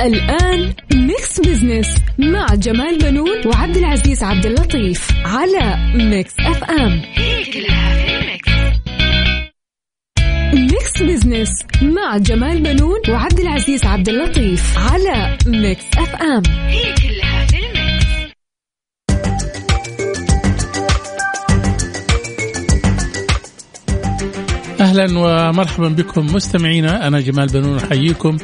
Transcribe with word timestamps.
الآن 0.00 0.74
Mix 0.94 1.40
Business 1.40 1.98
مع 2.18 2.46
جمال 2.54 2.98
بنون 2.98 3.46
وعبد 3.46 3.76
العزيز 3.76 4.22
عبد 4.22 4.46
اللطيف 4.46 5.08
على 5.24 5.92
Mix 5.94 6.34
FM 6.40 7.02
هي 7.14 7.44
كلها 7.44 7.96
في 10.50 10.56
Mix 10.56 11.02
Business 11.02 11.48
مع 11.82 12.16
جمال 12.16 12.62
بنون 12.62 13.00
وعبد 13.08 13.40
العزيز 13.40 13.84
عبد 13.84 14.08
اللطيف 14.08 14.78
على 14.78 15.38
Mix 15.46 15.84
FM 15.98 16.42
هي 16.68 16.94
كلها 16.94 17.46
في 17.46 17.56
أهلا 24.80 25.18
ومرحبا 25.18 25.88
بكم 25.88 26.26
مستمعينا. 26.26 27.06
أنا 27.06 27.20
جمال 27.20 27.46
بنون 27.46 27.78
أحييكم. 27.78 28.36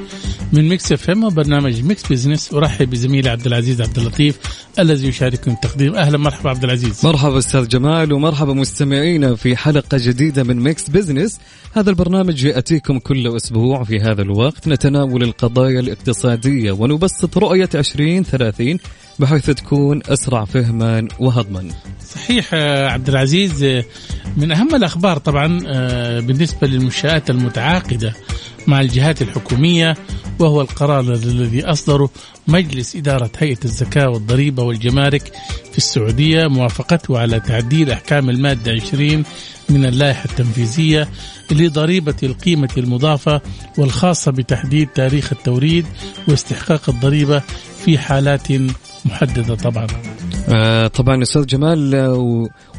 من 0.53 0.69
Mix 0.69 0.93
FM 0.93 1.25
وبرنامج 1.25 1.83
Mix 1.83 2.13
Business 2.13 2.55
أرحب 2.55 2.91
بزميلي 2.91 3.31
عبد 3.31 3.47
العزيز 3.47 3.81
عبد 3.81 3.99
اللطيف 3.99 4.39
الذي 4.79 5.09
يشاركني 5.09 5.55
التقديم. 5.55 5.95
أهلا 5.95 6.19
مرحبا 6.19 6.51
عبد 6.51 6.65
العزيز. 6.65 7.07
مرحبا 7.07 7.39
أستاذ 7.39 7.69
جمال 7.69 8.13
ومرحبا 8.13 8.53
مستمعينا 8.53 9.35
في 9.35 9.57
حلقة 9.57 9.99
جديدة 10.01 10.43
من 10.43 10.61
Mix 10.61 10.91
Business 10.91 11.41
هذا 11.73 11.91
البرنامج 11.91 12.45
يأتيكم 12.45 12.99
كل 12.99 13.37
أسبوع 13.37 13.85
في 13.85 14.01
هذا 14.01 14.23
الوقت. 14.23 14.69
نتناول 14.69 15.23
القضايا 15.23 15.81
الاقتصادية 15.81 16.73
ونبسط 16.73 17.39
رؤية 17.39 17.69
2030 17.75 18.79
بحيث 19.19 19.51
تكون 19.51 20.01
أسرع 20.09 20.45
فهما 20.45 21.09
وهضما. 21.21 21.69
صحيح 22.15 22.55
عبد 22.93 23.09
العزيز 23.09 23.83
من 24.37 24.53
أهم 24.53 24.75
الأخبار 24.75 25.19
طبعا 25.19 25.61
آه، 25.67 26.21
بالنسبة 26.21 26.67
للمنشآت 26.67 27.31
المتعاقدة. 27.31 28.15
مع 28.67 28.81
الجهات 28.81 29.23
الحكومية 29.23 29.97
وهو 30.39 30.61
القرار 30.61 31.01
الذي 31.01 31.65
اصدره 31.65 32.11
مجلس 32.49 32.97
إدارة 32.97 33.31
هيئة 33.39 33.59
الزكاة 33.65 34.09
والضريبة 34.09 34.63
والجمارك 34.63 35.33
في 35.73 35.79
السعودية 35.79 36.47
موافقته 36.47 37.19
على 37.19 37.41
تعديل 37.41 37.91
أحكام 37.91 38.31
المادة 38.31 38.73
20 38.73 39.25
من 39.69 39.85
اللائحة 39.85 40.25
التنفيذية 40.25 41.09
لضريبة 41.51 42.15
القيمة 42.23 42.71
المضافة 42.77 43.41
والخاصة 43.79 44.33
بتحديد 44.33 44.89
تاريخ 44.89 45.33
التوريد 45.33 45.87
واستحقاق 46.29 46.89
الضريبة 46.89 47.43
في 47.85 47.99
حالات 47.99 48.49
محددة 49.05 49.55
طبعا. 49.55 49.87
آه 50.49 50.87
طبعا 50.87 51.23
أستاذ 51.23 51.47
جمال 51.47 51.95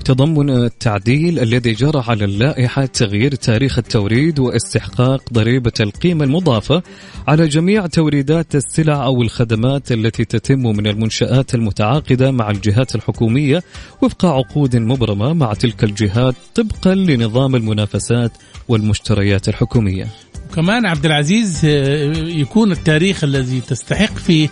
وتضمن 0.04 0.50
التعديل 0.50 1.40
الذي 1.40 1.74
جرى 1.74 2.04
على 2.08 2.26
اللائحة 2.26 2.86
تغيير 2.86 3.36
تاريخ 3.36 3.78
التوريد 3.78 4.40
واستحقاق 4.40 5.34
ضريبة 5.34 5.72
القيمة 5.80 6.24
المضافة 6.24 6.84
على 7.28 7.48
جميع 7.48 7.88
توريدات 7.88 8.56
السلع 8.56 9.06
أو 9.06 9.22
الخدمات 9.22 9.92
التي 9.92 10.26
تتم 10.26 10.60
من 10.60 10.88
المنشآت 10.88 11.56
المتعاقدة 11.56 12.32
مع 12.32 12.50
الجهات 12.50 12.96
الحكومية 12.96 13.64
وفق 14.02 14.26
عقود 14.26 14.76
مبرمة 14.76 15.34
مع 15.34 15.54
تلك 15.54 15.84
الجهات 15.84 16.36
طبقا 16.56 16.96
لنظام 16.96 17.56
المنافسات 17.56 18.32
والمشتريات 18.68 19.50
الحكومية. 19.50 20.08
وكمان 20.52 20.86
عبد 20.86 21.06
العزيز 21.06 21.62
آه، 21.66 22.14
يكون 22.18 22.72
التاريخ 22.72 23.24
الذي 23.24 23.62
تستحق 23.62 24.18
فيه 24.18 24.50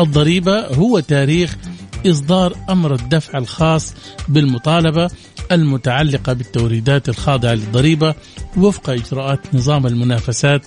الضريبة 0.00 0.66
هو 0.66 1.00
تاريخ 1.00 1.56
إصدار 2.06 2.56
أمر 2.70 2.94
الدفع 2.94 3.38
الخاص 3.38 3.94
بالمطالبة 4.28 5.10
المتعلقة 5.52 6.32
بالتوريدات 6.32 7.08
الخاضعة 7.08 7.52
للضريبة 7.52 8.14
وفق 8.56 8.90
إجراءات 8.90 9.54
نظام 9.54 9.86
المنافسات 9.86 10.66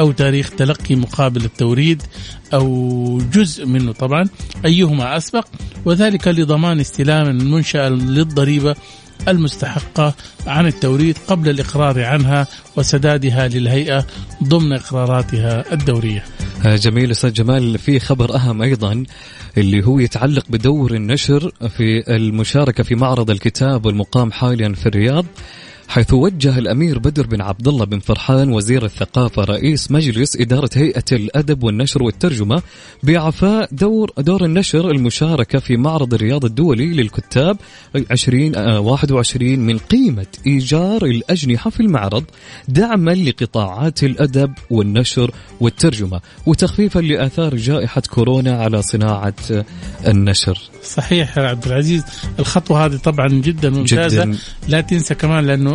أو 0.00 0.12
تاريخ 0.12 0.50
تلقي 0.50 0.94
مقابل 0.94 1.44
التوريد 1.44 2.02
أو 2.54 3.18
جزء 3.32 3.66
منه 3.66 3.92
طبعا 3.92 4.28
أيهما 4.64 5.16
أسبق؟ 5.16 5.46
وذلك 5.84 6.28
لضمان 6.28 6.80
استلام 6.80 7.28
المنشأة 7.28 7.88
للضريبة 7.88 8.74
المستحقة 9.28 10.14
عن 10.46 10.66
التوريد 10.66 11.18
قبل 11.28 11.48
الإقرار 11.50 12.04
عنها 12.04 12.46
وسدادها 12.76 13.48
للهيئة 13.48 14.06
ضمن 14.44 14.72
إقراراتها 14.72 15.72
الدورية. 15.72 16.24
جميل 16.66 17.10
أستاذ 17.10 17.32
جمال. 17.32 17.78
في 17.78 18.00
خبر 18.00 18.34
أهم 18.34 18.62
أيضا 18.62 19.04
اللي 19.58 19.86
هو 19.86 19.98
يتعلق 19.98 20.44
بدور 20.48 20.94
النشر 20.94 21.52
في 21.68 22.14
المشاركة 22.16 22.84
في 22.84 22.94
معرض 22.94 23.30
الكتاب 23.30 23.88
المقام 23.88 24.32
حاليا 24.32 24.72
في 24.72 24.86
الرياض. 24.86 25.26
حيث 25.88 26.12
وجه 26.12 26.58
الأمير 26.58 26.98
بدر 26.98 27.26
بن 27.26 27.40
عبد 27.40 27.68
الله 27.68 27.84
بن 27.84 27.98
فرحان 27.98 28.52
وزير 28.52 28.84
الثقافة 28.84 29.44
رئيس 29.44 29.90
مجلس 29.90 30.36
إدارة 30.36 30.70
هيئة 30.74 31.04
الأدب 31.12 31.62
والنشر 31.64 32.02
والترجمة 32.02 32.62
باعفاء 33.02 33.68
دور 33.72 34.10
دور 34.18 34.44
النشر 34.44 34.90
المشاركة 34.90 35.58
في 35.58 35.76
معرض 35.76 36.14
الرياض 36.14 36.44
الدولي 36.44 36.86
للكتاب 36.86 37.56
2021 37.96 39.58
من 39.58 39.78
قيمة 39.78 40.26
إيجار 40.46 41.04
الأجنحة 41.04 41.70
في 41.70 41.80
المعرض 41.80 42.24
دعما 42.68 43.10
لقطاعات 43.10 44.04
الأدب 44.04 44.52
والنشر 44.70 45.30
والترجمة 45.60 46.20
وتخفيفا 46.46 47.00
لآثار 47.00 47.56
جائحة 47.56 48.02
كورونا 48.10 48.62
على 48.62 48.82
صناعة 48.82 49.34
النشر. 50.06 50.58
صحيح 50.82 51.38
يا 51.38 51.42
عبد 51.42 51.66
العزيز 51.66 52.04
الخطوة 52.38 52.86
هذه 52.86 52.96
طبعا 52.96 53.28
جدا 53.28 53.70
ممتازة 53.70 54.24
جداً. 54.24 54.38
لا 54.68 54.80
تنسى 54.80 55.14
كمان 55.14 55.46
لأنه 55.46 55.73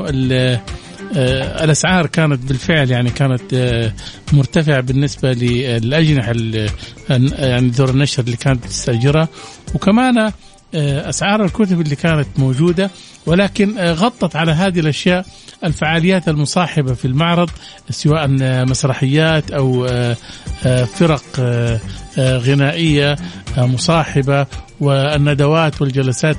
آه، 1.15 1.63
الأسعار 1.63 2.05
كانت 2.07 2.43
بالفعل 2.43 2.91
يعني 2.91 3.09
كانت 3.09 3.53
آه، 3.53 3.93
مرتفعة 4.33 4.81
بالنسبة 4.81 5.31
للأجنحة 5.31 6.33
يعني 7.39 7.69
دور 7.69 7.89
النشر 7.89 8.23
اللي 8.23 8.37
كانت 8.37 8.65
تستأجرها. 8.65 9.27
وكمان 9.75 10.17
آه، 10.17 11.09
أسعار 11.09 11.45
الكتب 11.45 11.81
اللي 11.81 11.95
كانت 11.95 12.27
موجودة 12.37 12.91
ولكن 13.25 13.79
غطت 13.79 14.35
على 14.35 14.51
هذه 14.51 14.79
الأشياء 14.79 15.25
الفعاليات 15.63 16.29
المصاحبة 16.29 16.93
في 16.93 17.05
المعرض 17.05 17.49
سواء 17.89 18.27
مسرحيات 18.65 19.51
أو 19.51 19.87
فرق 20.85 21.23
غنائية 22.19 23.15
مصاحبة 23.57 24.45
والندوات 24.79 25.81
والجلسات 25.81 26.37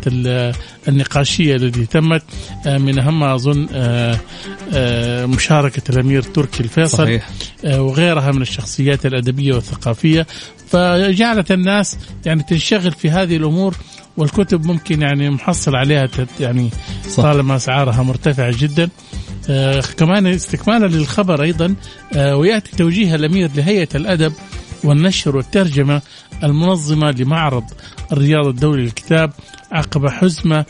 النقاشية 0.89 1.57
التي 1.57 1.87
تمت 1.87 2.23
من 2.67 2.99
اهمها 2.99 3.35
أظن 3.35 3.67
مشاركة 5.27 5.83
الأمير 5.91 6.23
تركي 6.23 6.61
الفيصل 6.63 6.99
صحيح. 6.99 7.29
وغيرها 7.65 8.33
من 8.33 8.43
الشخصيات 8.43 9.07
الأدبية 9.07 9.55
والثقافية. 9.55 10.27
فجعلت 10.69 11.53
الناس 11.53 11.99
يعني 12.27 12.43
تنشغل 12.43 12.93
في 12.93 13.11
هذه 13.11 13.37
الأمور 13.37 13.77
والكتب 14.17 14.67
ممكن 14.67 15.03
يعني 15.03 15.31
محصل 15.31 15.77
عليها 15.77 16.09
يعني 16.41 16.71
طالما 17.17 17.57
أسعارها 17.57 18.03
مرتفعة 18.03 18.55
جدا. 18.59 18.89
آه 19.51 19.81
كمان 19.81 20.27
استكمالا 20.27 20.87
للخبر 20.87 21.43
أيضا 21.43 21.75
آه 22.17 22.37
ويأتي 22.37 22.77
توجيه 22.77 23.15
الأمير 23.15 23.51
لهيئة 23.57 23.89
الأدب 23.95 24.33
والنشر 24.85 25.37
والترجمة 25.37 26.03
المنظمة 26.43 27.11
لمعرض 27.11 27.65
الرياض 28.13 28.47
الدولي 28.47 28.83
للكتاب 28.83 29.33
عقب 29.73 30.09
حزمة 30.09 30.65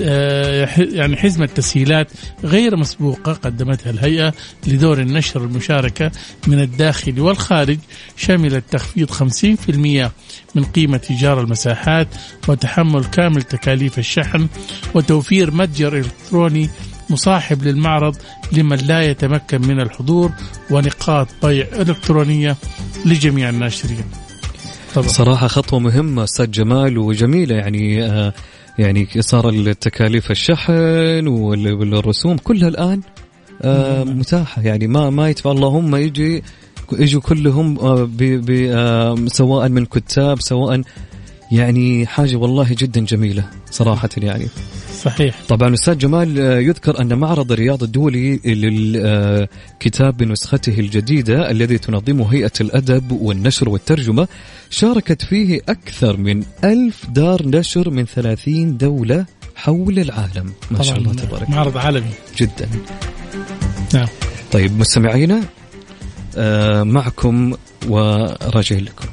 آه، 0.00 0.68
يعني 0.78 1.16
حزمة 1.16 1.46
تسهيلات 1.46 2.08
غير 2.44 2.76
مسبوقة 2.76 3.32
قدمتها 3.32 3.90
الهيئة 3.90 4.34
لدور 4.66 4.98
النشر 4.98 5.44
المشاركة 5.44 6.10
من 6.46 6.60
الداخل 6.60 7.20
والخارج 7.20 7.78
شملت 8.16 8.64
تخفيض 8.70 9.10
50% 9.10 10.10
من 10.54 10.64
قيمة 10.64 11.00
إيجار 11.10 11.40
المساحات 11.40 12.08
وتحمل 12.48 13.04
كامل 13.04 13.42
تكاليف 13.42 13.98
الشحن 13.98 14.48
وتوفير 14.94 15.50
متجر 15.50 15.96
إلكتروني 15.96 16.70
مصاحب 17.10 17.62
للمعرض 17.62 18.16
لمن 18.52 18.76
لا 18.76 19.02
يتمكن 19.02 19.60
من 19.60 19.80
الحضور 19.80 20.32
ونقاط 20.70 21.28
بيع 21.42 21.66
إلكترونية 21.72 22.56
لجميع 23.04 23.48
الناشرين. 23.48 24.04
طبعا. 24.94 25.08
صراحة 25.08 25.46
خطوة 25.46 25.78
مهمة 25.78 26.24
أستاذ 26.24 26.50
جمال 26.50 26.98
وجميلة 26.98 27.54
يعني 27.54 28.04
آه 28.04 28.32
يعني 28.78 29.08
صار 29.20 29.48
التكاليف 29.48 30.30
الشحن 30.30 31.26
والرسوم 31.26 32.36
كلها 32.36 32.68
الآن 32.68 33.00
آه 33.62 34.04
متاحة. 34.04 34.62
يعني 34.62 34.86
ما 34.86 35.10
ما 35.10 35.28
يدفع 35.30 35.50
اللهم 35.50 35.96
يجي 35.96 36.42
يجوا 36.92 37.20
كلهم 37.20 37.78
آه 37.78 38.04
بي 38.04 38.36
بي 38.36 38.74
آه 38.74 39.16
سواء 39.26 39.68
من 39.68 39.84
كتاب 39.84 40.40
سواء 40.40 40.82
يعني 41.52 42.06
حاجة 42.06 42.36
والله 42.36 42.66
جدا 42.70 43.00
جميلة 43.00 43.44
صراحة 43.70 44.08
يعني. 44.16 44.46
صحيح. 45.02 45.34
طبعا 45.48 45.74
أستاذ 45.74 45.98
جمال 45.98 46.40
آه، 46.40 46.58
يذكر 46.58 47.00
أن 47.00 47.18
معرض 47.18 47.52
الرياض 47.52 47.82
الدولي 47.82 48.36
للكتاب 48.44 50.16
بنسخته 50.16 50.80
الجديدة 50.80 51.50
الذي 51.50 51.78
تنظمه 51.78 52.32
هيئة 52.34 52.52
الأدب 52.60 53.12
والنشر 53.12 53.68
والترجمة 53.68 54.28
شاركت 54.70 55.22
فيه 55.22 55.60
أكثر 55.68 56.16
من 56.16 56.42
ألف 56.64 57.06
دار 57.10 57.48
نشر 57.48 57.90
من 57.90 58.04
ثلاثين 58.04 58.76
دولة 58.76 59.26
حول 59.56 59.98
العالم. 59.98 60.52
ما 60.70 60.82
شاء 60.82 60.98
الله 60.98 61.12
تبارك. 61.12 61.50
معرض 61.50 61.76
عالمي. 61.76 62.10
جدا. 62.36 62.68
نعم. 63.94 64.08
طيب 64.52 64.78
مستمعينا 64.78 65.40
آه، 66.36 66.82
معكم 66.82 67.54
وراجع 67.88 68.76
لكم. 68.76 69.08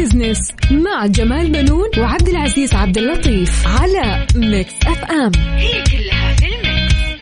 Business 0.00 0.52
مع 0.70 1.06
جمال 1.06 1.52
بنون 1.52 1.88
وعبد 1.98 2.28
العزيز 2.28 2.74
عبد 2.74 2.98
اللطيف 2.98 3.66
على 3.66 4.26
Mix 4.34 4.72
FM 4.86 5.32
هي 5.36 5.84
كلها 5.84 6.36
في 6.36 6.44
ال 6.46 6.61
mix. 6.61 7.20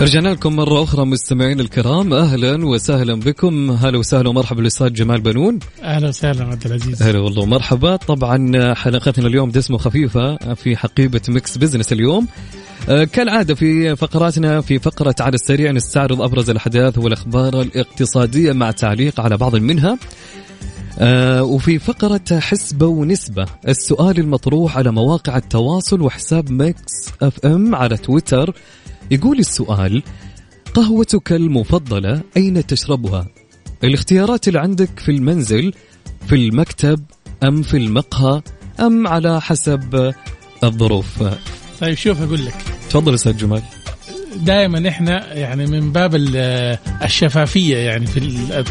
رجعنا 0.00 0.28
لكم 0.28 0.56
مرة 0.56 0.82
أخرى 0.82 1.04
مستمعين 1.04 1.60
الكرام. 1.60 2.12
أهلا 2.12 2.66
وسهلا 2.66 3.14
بكم. 3.14 3.70
هلا 3.70 3.98
وسهلا 3.98 4.28
ومرحبا 4.28 4.56
بالأستاذ 4.56 4.92
جمال 4.92 5.20
بنون. 5.20 5.58
أهلا 5.82 6.08
وسهلا 6.08 6.44
عبد 6.44 6.66
العزيز. 6.66 7.02
هلا 7.02 7.18
والله 7.18 7.42
ومرحبا. 7.42 7.96
طبعا 7.96 8.74
حلقتنا 8.74 9.26
اليوم 9.26 9.50
دسمة 9.50 9.78
خفيفة 9.78 10.54
في 10.54 10.76
حقيبة 10.76 11.20
Mix 11.28 11.58
Business 11.58 11.92
اليوم. 11.92 12.28
كالعادة 12.86 13.54
في 13.54 13.96
فقراتنا 13.96 14.60
في 14.60 14.78
فقرة 14.78 15.14
على 15.20 15.34
السريع 15.34 15.72
نستعرض 15.72 16.22
أبرز 16.22 16.50
الأحداث 16.50 16.98
والأخبار 16.98 17.60
الاقتصادية 17.60 18.52
مع 18.52 18.70
تعليق 18.70 19.20
على 19.20 19.36
بعض 19.36 19.56
منها. 19.56 19.98
آه 20.98 21.42
وفي 21.42 21.78
فقرة 21.78 22.40
حسبة 22.40 22.86
ونسبة 22.86 23.46
السؤال 23.68 24.18
المطروح 24.18 24.76
على 24.76 24.92
مواقع 24.92 25.36
التواصل 25.36 26.00
وحساب 26.00 26.50
Mix 26.50 27.08
FM 27.22 27.74
على 27.74 27.96
تويتر. 27.96 28.54
يقول 29.10 29.38
السؤال 29.38 30.02
قهوتك 30.74 31.32
المفضلة 31.32 32.20
أين 32.36 32.66
تشربها؟ 32.66 33.26
الاختيارات 33.84 34.48
اللي 34.48 34.58
عندك 34.58 34.98
في 34.98 35.10
المنزل 35.10 35.72
في 36.26 36.34
المكتب 36.34 37.04
أم 37.44 37.62
في 37.62 37.76
المقهى 37.76 38.42
أم 38.80 39.06
على 39.06 39.40
حسب 39.40 40.12
الظروف. 40.64 41.22
طيب 41.80 41.94
شوف 41.94 42.22
أقول 42.22 42.46
لك. 42.46 42.75
تفضل 42.90 43.14
أستاذ 43.14 43.36
جمال. 43.36 43.62
دائما 44.36 44.88
إحنا 44.88 45.34
يعني 45.34 45.66
من 45.66 45.92
باب 45.92 46.14
الشفافية 47.02 47.76
يعني 47.76 48.06
في 48.06 48.20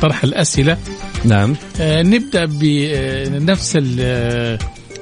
طرح 0.01 0.23
الأسئلة. 0.23 0.77
نعم. 1.25 1.56
آه، 1.79 2.01
نبدأ 2.01 2.45
بنفس 2.45 3.77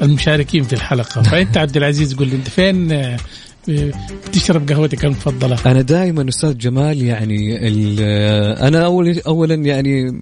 المشاركين 0.02 0.64
في 0.64 0.74
الحلقة. 0.74 1.22
فأنت 1.32 1.58
عبد 1.58 1.78
العزيز 1.78 2.14
قول 2.14 2.28
لي 2.28 2.36
أنت 2.36 2.48
فين؟ 2.48 3.18
بتشرب 4.28 4.72
قهوتك 4.72 5.06
المفضلة؟ 5.06 5.58
أنا 5.66 5.82
دائما 5.82 6.30
أستاذ 6.30 6.58
جمال 6.58 7.02
يعني 7.02 7.58
أنا 8.68 8.86
اول 8.86 9.20
اولا 9.28 9.56
يعني 9.56 10.22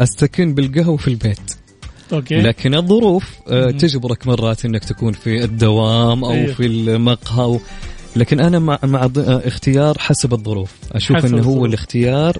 أستكن 0.00 0.54
بالقهوة 0.54 0.96
في 0.96 1.08
البيت. 1.08 1.40
أوكي. 2.12 2.40
لكن 2.40 2.74
الظروف 2.74 3.24
آه، 3.48 3.70
تجبرك 3.70 4.26
مرات 4.26 4.64
إنك 4.64 4.84
تكون 4.84 5.12
في 5.12 5.44
الدوام 5.44 6.24
أو 6.24 6.30
أيوه. 6.30 6.54
في 6.54 6.66
المقهى 6.66 7.58
لكن 8.18 8.40
أنا 8.40 8.58
مع 8.58 8.78
مع 8.84 9.10
اختيار 9.18 9.98
حسب 9.98 10.32
الظروف. 10.32 10.70
أشوف 10.92 11.24
إنه 11.24 11.42
هو 11.42 11.66
الاختيار 11.66 12.38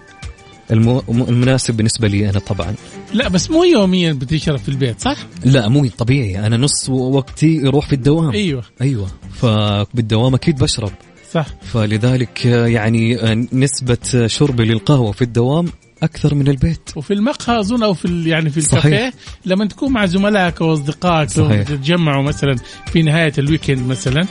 المناسب 1.18 1.76
بالنسبة 1.76 2.08
لي 2.08 2.30
أنا 2.30 2.38
طبعا. 2.38 2.74
لا 3.14 3.28
بس 3.28 3.50
مو 3.50 3.64
يوميا 3.64 4.12
بتشرب 4.12 4.58
في 4.58 4.68
البيت 4.68 5.00
صح؟ 5.00 5.16
لا 5.44 5.68
مو 5.68 5.88
طبيعي. 5.98 6.46
أنا 6.46 6.56
نص 6.56 6.88
وقتي 6.88 7.56
يروح 7.56 7.86
في 7.86 7.92
الدوام. 7.92 8.30
أيوة. 8.30 8.62
أيوة. 8.80 9.08
فبالدوام 9.32 10.34
أكيد 10.34 10.58
بشرب. 10.58 10.92
صح. 11.32 11.46
فلذلك 11.62 12.44
يعني 12.44 13.16
نسبة 13.52 14.26
شربي 14.26 14.64
للقهوة 14.64 15.12
في 15.12 15.22
الدوام 15.22 15.66
أكثر 16.02 16.34
من 16.34 16.48
البيت. 16.48 16.90
وفي 16.96 17.14
المقهى 17.14 17.60
أظن 17.60 17.82
أو 17.82 17.94
في 17.94 18.28
يعني 18.30 18.50
في 18.50 18.58
الكافيه 18.58 19.12
لما 19.46 19.66
تكون 19.66 19.92
مع 19.92 20.06
زملائك 20.06 20.60
وأصدقائك 20.60 21.30
تتجمعوا 21.68 22.22
مثلا 22.22 22.56
في 22.92 23.02
نهاية 23.02 23.32
الويكند 23.38 23.86
مثلا 23.86 24.20
آه، 24.22 24.26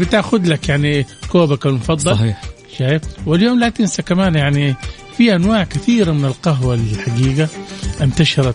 بتاخذ 0.00 0.46
لك 0.46 0.68
يعني 0.68 1.06
كوبك 1.28 1.66
المفضل. 1.66 2.16
صحيح. 2.16 2.40
شايف؟ 2.78 3.02
واليوم 3.26 3.60
لا 3.60 3.68
تنسى 3.68 4.02
كمان 4.02 4.34
يعني 4.34 4.74
في 5.16 5.34
أنواع 5.34 5.64
كثيرة 5.64 6.12
من 6.12 6.24
القهوة 6.24 6.74
الحقيقة 6.74 7.48
انتشرت. 8.00 8.54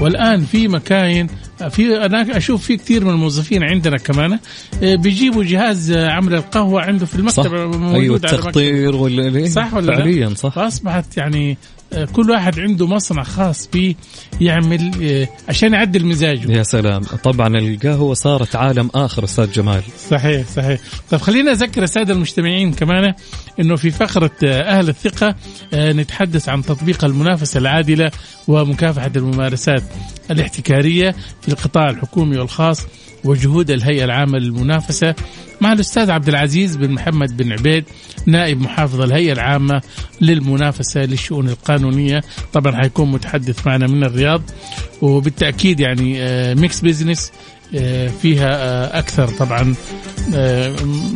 والآن 0.00 0.44
في 0.44 0.68
مكاين 0.68 1.26
في 1.70 2.06
أنا 2.06 2.36
أشوف 2.36 2.64
في 2.64 2.76
كثير 2.76 3.04
من 3.04 3.10
الموظفين 3.10 3.62
عندنا 3.62 3.96
كمان 3.96 4.38
آه، 4.82 4.94
بيجيبوا 4.94 5.44
جهاز 5.44 5.92
عمل 5.92 6.34
القهوة 6.34 6.82
عنده 6.82 7.06
في 7.06 7.14
المكتب. 7.14 7.42
صح. 7.42 7.50
موجود 7.50 7.94
أيوه 7.94 8.16
التخطير 8.16 8.96
ولا 8.96 9.48
صح 9.48 9.74
ولا 9.74 9.96
فعليا 9.96 10.34
صح. 10.34 10.54
فأصبحت 10.54 11.16
يعني 11.16 11.56
كل 12.12 12.30
واحد 12.30 12.60
عنده 12.60 12.86
مصنع 12.86 13.22
خاص 13.22 13.68
فيه 13.72 13.94
يعمل 14.40 14.90
آه، 15.02 15.28
عشان 15.48 15.72
يعدل 15.72 16.06
مزاجه. 16.06 16.52
يا 16.52 16.62
سلام. 16.62 17.02
طبعا 17.02 17.48
القهوة 17.58 18.14
صارت 18.14 18.56
عالم 18.56 18.90
آخر 18.94 19.24
أستاذ 19.24 19.52
جمال. 19.52 19.82
صحيح 20.10 20.46
صحيح. 20.48 20.80
طيب 21.10 21.20
خلينا 21.20 21.52
أذكر 21.52 21.82
السادة 21.82 22.14
المجتمعين 22.14 22.72
كمان 22.72 23.14
إنه 23.60 23.76
في 23.76 23.90
فقرة 23.90 24.30
آه، 24.44 24.62
أهل 24.78 24.88
الثقة 24.88 25.34
آه، 25.74 25.92
نتحدث 25.92 26.48
عن 26.48 26.62
تطبيق 26.62 27.04
المنافسة 27.04 27.58
العادلة 27.58 28.10
ومكافحة 28.48 29.12
الممارسات 29.16 29.82
الاحتكارية 30.30 31.14
في 31.42 31.48
القطاع 31.48 31.90
الحكومي 31.90 32.38
والخاص. 32.38 32.86
وجهود 33.26 33.70
الهيئة 33.70 34.04
العامة 34.04 34.38
للمنافسة 34.38 35.14
مع 35.60 35.72
الأستاذ 35.72 36.10
عبد 36.10 36.28
العزيز 36.28 36.76
بن 36.76 36.90
محمد 36.90 37.36
بن 37.36 37.52
عبيد 37.52 37.84
نائب 38.26 38.60
محافظ 38.60 39.00
الهيئة 39.00 39.32
العامة 39.32 39.82
للمنافسة 40.20 41.00
للشؤون 41.00 41.48
القانونية. 41.48 42.22
طبعا 42.52 42.76
حيكون 42.76 43.10
متحدث 43.10 43.66
معنا 43.66 43.86
من 43.86 44.04
الرياض 44.04 44.42
وبالتأكيد 45.02 45.80
يعني 45.80 46.12
Mix 46.54 46.84
آه، 46.84 46.88
Business 46.88 47.32
آه، 47.74 48.08
فيها 48.08 48.56
آه، 48.56 48.98
أكثر 48.98 49.28
طبعا 49.28 49.74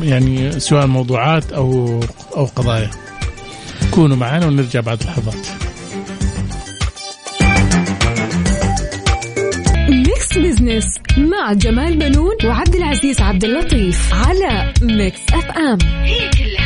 يعني 0.03 0.61
سواء 0.61 0.87
موضوعات 0.87 1.53
أو 1.53 2.01
أو 2.37 2.45
قضايا. 2.45 2.91
كونوا 3.91 4.17
معنا 4.17 4.47
ونرجع 4.47 4.81
بعد 4.81 5.03
لحظات. 5.03 5.70
Business 10.43 10.99
مع 11.19 11.53
جمال 11.53 11.97
بنون 11.97 12.37
وعبد 12.45 12.75
العزيز 12.75 13.21
عبد 13.21 13.45
اللطيف 13.45 14.15
على 14.15 14.73
Mix 14.83 15.21
FM 15.35 15.79
هي 16.05 16.31
كلها 16.31 16.60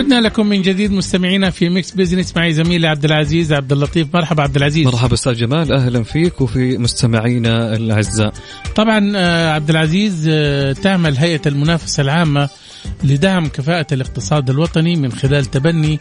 عدنا 0.00 0.20
لكم 0.20 0.46
من 0.46 0.62
جديد 0.62 0.92
مستمعينا 0.92 1.50
في 1.50 1.68
Mix 1.68 1.90
Business 1.90 2.36
معي 2.36 2.52
زميلي 2.52 2.86
عبد 2.88 3.04
العزيز 3.04 3.52
عبد 3.52 3.72
اللطيف. 3.72 4.08
مرحبا 4.14 4.42
عبد 4.42 4.56
العزيز. 4.56 4.86
مرحبا 4.86 5.14
أستاذ 5.14 5.34
جمال. 5.34 5.72
أهلا 5.72 6.02
فيك 6.02 6.40
وفي 6.40 6.78
مستمعينا 6.78 7.76
الأعزاء. 7.76 8.32
طبعا 8.76 9.12
آه، 9.16 9.52
عبد 9.52 9.70
العزيز 9.70 10.28
آه، 10.32 10.72
تعمل 10.72 11.16
هيئة 11.16 11.40
المنافسة 11.46 12.00
العامة 12.00 12.48
لدعم 13.04 13.46
كفاءة 13.46 13.86
الاقتصاد 13.92 14.50
الوطني 14.50 14.96
من 14.96 15.12
خلال 15.12 15.44
تبني 15.44 15.98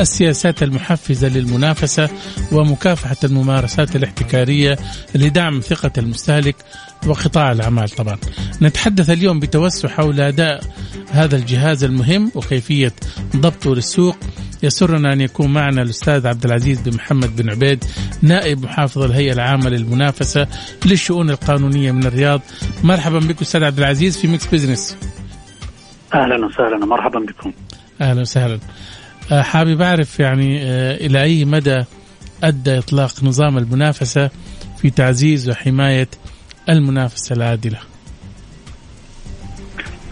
السياسات 0.00 0.62
المحفزة 0.62 1.28
للمنافسة 1.28 2.08
ومكافحة 2.52 3.16
الممارسات 3.24 3.96
الاحتكارية 3.96 4.78
لدعم 5.14 5.60
ثقة 5.60 5.92
المستهلك 5.98 6.56
وقطاع 7.06 7.52
الأعمال 7.52 7.88
طبعا. 7.88 8.18
نتحدث 8.62 9.10
اليوم 9.10 9.40
بتوسع 9.40 9.88
حول 9.88 10.20
أداء 10.20 10.64
هذا 11.10 11.36
الجهاز 11.36 11.84
المهم 11.84 12.32
وكيفية 12.34 12.92
ضبطه 13.36 13.74
للسوق. 13.74 14.16
يسرنا 14.62 15.12
أن 15.12 15.20
يكون 15.20 15.52
معنا 15.52 15.82
الأستاذ 15.82 16.26
عبد 16.26 16.44
العزيز 16.44 16.80
بن 16.80 16.94
محمد 16.94 17.36
بن 17.36 17.50
عبيد 17.50 17.84
نائب 18.22 18.64
محافظ 18.64 19.02
الهيئة 19.02 19.32
العامة 19.32 19.70
للمنافسة 19.70 20.46
للشؤون 20.86 21.30
القانونية 21.30 21.92
من 21.92 22.06
الرياض. 22.06 22.40
مرحبا 22.84 23.18
بك 23.18 23.40
أستاذ 23.40 23.64
عبد 23.64 23.78
العزيز 23.78 24.18
في 24.18 24.28
Mix 24.28 24.46
Business 24.46 24.96
أهلا 26.14 26.46
وسهلا 26.46 26.84
ومرحبا 26.84 27.18
بكم. 27.18 27.52
أهلا 28.00 28.20
وسهلا. 28.20 28.58
آه، 29.32 29.42
حابب 29.42 29.82
أعرف 29.82 30.20
يعني 30.20 30.62
آه، 30.62 30.96
إلى 30.96 31.22
أي 31.22 31.44
مدى 31.44 31.84
أدى 32.44 32.78
إطلاق 32.78 33.24
نظام 33.24 33.58
المنافسة 33.58 34.30
في 34.78 34.90
تعزيز 34.90 35.48
وحماية 35.48 36.08
المنافسة 36.68 37.36
العادلة 37.36 37.78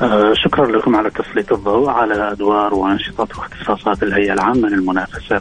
آه 0.03 0.33
شكرا 0.35 0.67
لكم 0.67 0.97
على 0.97 1.11
تسليط 1.11 1.53
الضوء 1.53 1.89
على 1.89 2.33
أدوار 2.33 2.75
وأنشطة 2.75 3.29
واختصاصات 3.39 4.03
الهيئة 4.03 4.33
العامة 4.33 4.69
للمنافسة. 4.69 5.41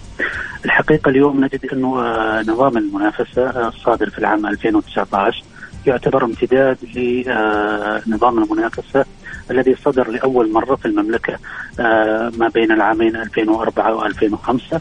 الحقيقة 0.65 1.09
اليوم 1.09 1.43
نجد 1.45 1.65
انه 1.73 2.01
آه 2.01 2.41
نظام 2.41 2.77
المنافسة 2.77 3.67
الصادر 3.67 4.09
في 4.09 4.19
العام 4.19 4.45
2019 4.45 5.43
يعتبر 5.85 6.25
امتداد 6.25 6.77
لنظام 6.95 8.43
المنافسة 8.43 9.05
الذي 9.51 9.75
صدر 9.75 10.09
لأول 10.09 10.51
مرة 10.51 10.75
في 10.75 10.85
المملكة 10.85 11.37
آه، 11.79 12.31
ما 12.37 12.47
بين 12.47 12.71
العامين 12.71 13.15
2004 13.15 14.09
و2005 14.09 14.79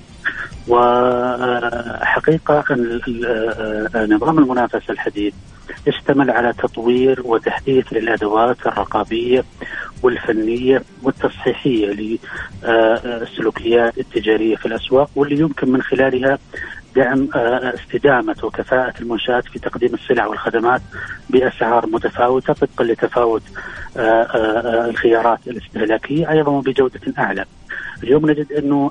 وحقيقة 0.69 2.65
آه، 2.69 4.07
نظام 4.11 4.39
المنافسة 4.39 4.93
الحديث 4.93 5.35
يشتمل 5.87 6.31
على 6.31 6.53
تطوير 6.53 7.23
وتحديث 7.25 7.93
للأدوات 7.93 8.67
الرقابية 8.67 9.45
والفنية 10.03 10.83
والتصحيحية 11.03 12.19
للسلوكيات 12.65 13.99
التجارية 13.99 14.57
في 14.57 14.67
الأسواق 14.67 15.11
واللي 15.17 15.39
يمكن 15.39 15.73
من 15.73 15.83
خلالها 15.83 16.39
دعم 16.97 17.29
آه، 17.35 17.75
استدامة 17.75 18.37
وكفاءة 18.43 18.95
المنشآت 19.01 19.45
في 19.45 19.59
تقديم 19.59 19.95
السلع 19.95 20.27
والخدمات 20.27 20.81
بأسعار 21.31 21.87
متفاوتة 21.87 22.53
طبقا 22.53 22.85
لتفاوت 22.85 23.43
آه، 23.97 24.01
آه، 24.01 24.91
الخيارات 24.91 25.39
الاستهلاكية 25.47 26.31
أيضا 26.31 26.53
وبجوده 26.53 27.01
أعلى. 27.19 27.45
اليوم 28.03 28.31
نجد 28.31 28.53
انه 28.53 28.91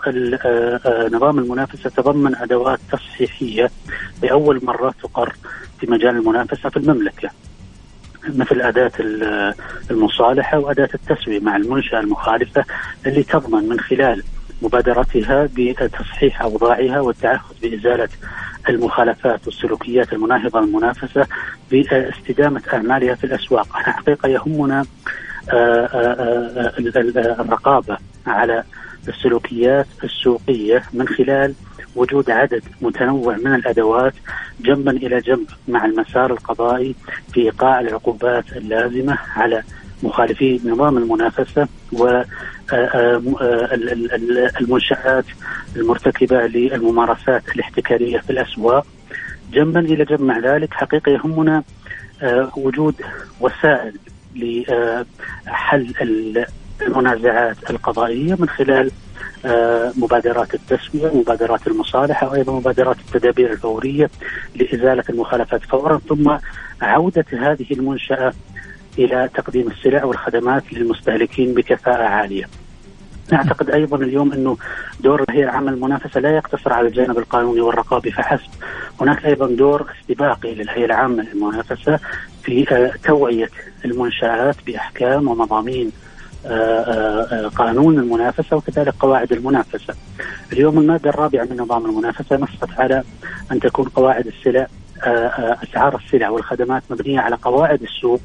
نظام 1.16 1.40
المنافسة 1.40 1.90
تضمن 1.90 2.36
أدوات 2.36 2.80
تصحيحيه 2.92 3.72
لأول 4.24 4.66
مرة 4.66 4.94
تقر 5.04 5.36
في 5.80 5.88
مجال 5.92 6.16
المنافسة 6.16 6.70
في 6.70 6.78
المملكة. 6.78 7.30
مثل 8.30 8.62
أداة 8.62 8.92
المصالحة 9.92 10.60
وأداة 10.60 10.90
التسوية 10.94 11.40
مع 11.40 11.56
المنشأة 11.56 12.00
المخالفة 12.00 12.66
اللي 13.06 13.24
تضمن 13.24 13.70
من 13.70 13.80
خلال 13.80 14.24
مبادرتها 14.62 15.50
بتصحيح 15.58 16.42
أوضاعها 16.42 17.00
والتعهد 17.00 17.56
بإزالة 17.62 18.10
المخالفات 18.70 19.46
والسلوكيات 19.46 20.14
المناهضة 20.14 20.60
للمنافسه 20.60 21.28
باستدامة 21.72 22.62
أعمالها 22.74 23.16
في 23.16 23.24
الأسواق، 23.24 23.78
إحنا 23.78 23.94
حقيقه 23.94 24.30
يهمنا 24.30 24.86
آه، 25.50 25.86
آه، 25.86 26.74
آه، 26.78 27.42
الرقابة 27.42 27.98
على 28.28 28.64
السلوكيات 29.08 29.88
السوقية 30.04 30.84
من 30.94 31.08
خلال 31.08 31.54
وجود 31.96 32.30
عدد 32.30 32.64
متنوع 32.82 33.38
من 33.38 33.56
الأدوات 33.56 34.14
جنبا 34.62 34.92
إلى 34.92 35.20
جنب 35.20 35.48
مع 35.68 35.86
المسار 35.86 36.32
القضائي 36.32 36.96
في 37.34 37.42
إيقاع 37.42 37.80
العقوبات 37.80 38.58
اللازمة 38.58 39.18
على 39.36 39.64
مخالفي 40.04 40.60
نظام 40.66 40.98
المنافسة 40.98 41.68
و 41.94 42.22
المنشآت 44.62 45.26
المرتكبة 45.76 46.48
للممارسات 46.48 47.44
الاحتكارية 47.56 48.20
في 48.20 48.30
الأسواق. 48.30 48.86
جنبا 49.54 49.80
إلى 49.80 50.06
جنب 50.06 50.22
مع 50.22 50.40
ذلك 50.40 50.74
حقيقة 50.74 51.12
يهمنا 51.12 51.64
آه، 52.22 52.52
وجود 52.58 52.96
وسائل 53.42 53.94
لحل 55.46 56.46
المنازعات 56.82 57.70
القضائية 57.70 58.36
من 58.40 58.50
خلال 58.50 58.92
آه، 59.46 59.94
مبادرات 59.98 60.54
التسوية 60.54 61.12
مبادرات 61.14 61.68
المصالحة 61.68 62.30
وأيضا 62.32 62.54
مبادرات 62.54 62.98
التدابير 63.00 63.52
الفورية 63.52 64.10
لإزالة 64.56 65.04
المخالفات 65.10 65.62
فورا 65.64 66.00
ثم 66.10 66.38
عودة 66.82 67.26
هذه 67.32 67.66
المنشأة 67.72 68.34
إلى 69.00 69.30
تقديم 69.34 69.68
السلع 69.68 70.04
والخدمات 70.04 70.74
للمستهلكين 70.74 71.54
بكفاءة 71.54 72.04
عالية. 72.04 72.50
نعتقد 73.32 73.70
أيضا 73.70 73.98
اليوم 73.98 74.34
أنه 74.34 74.58
دور 75.00 75.24
الهيئه 75.30 75.44
العامه 75.44 75.72
للمنافسه 75.72 76.20
لا 76.20 76.36
يقتصر 76.36 76.74
على 76.74 76.88
الجانب 76.88 77.18
القانوني 77.18 77.62
والرقابي 77.62 78.12
فحسب، 78.12 78.50
هناك 79.02 79.26
أيضا 79.26 79.48
دور 79.48 79.86
استباقي 80.00 80.56
للهيئة 80.56 80.86
العامة 80.86 81.24
للمنافسة 81.24 82.00
في 82.44 82.76
آه، 82.76 82.92
توعية 83.04 83.50
المنشآت 83.86 84.56
بأحكام 84.68 85.28
ومضامين 85.28 85.92
قانون 87.56 88.00
المنافسة 88.00 88.58
وكذلك 88.58 88.94
قواعد 89.00 89.32
المنافسة. 89.32 89.94
اليوم 90.54 90.80
المادة 90.80 91.10
الرابعة 91.10 91.44
من 91.44 91.58
نظام 91.58 91.86
المنافسة 91.86 92.38
نصت 92.38 92.80
على 92.80 93.04
أن 93.52 93.60
تكون 93.60 93.86
قواعد 93.86 94.28
السلع 94.28 94.68
أسعار 95.64 95.96
السلع 95.96 96.30
والخدمات 96.30 96.84
مبنية 96.90 97.20
على 97.20 97.36
قواعد 97.36 97.82
السوق 97.82 98.22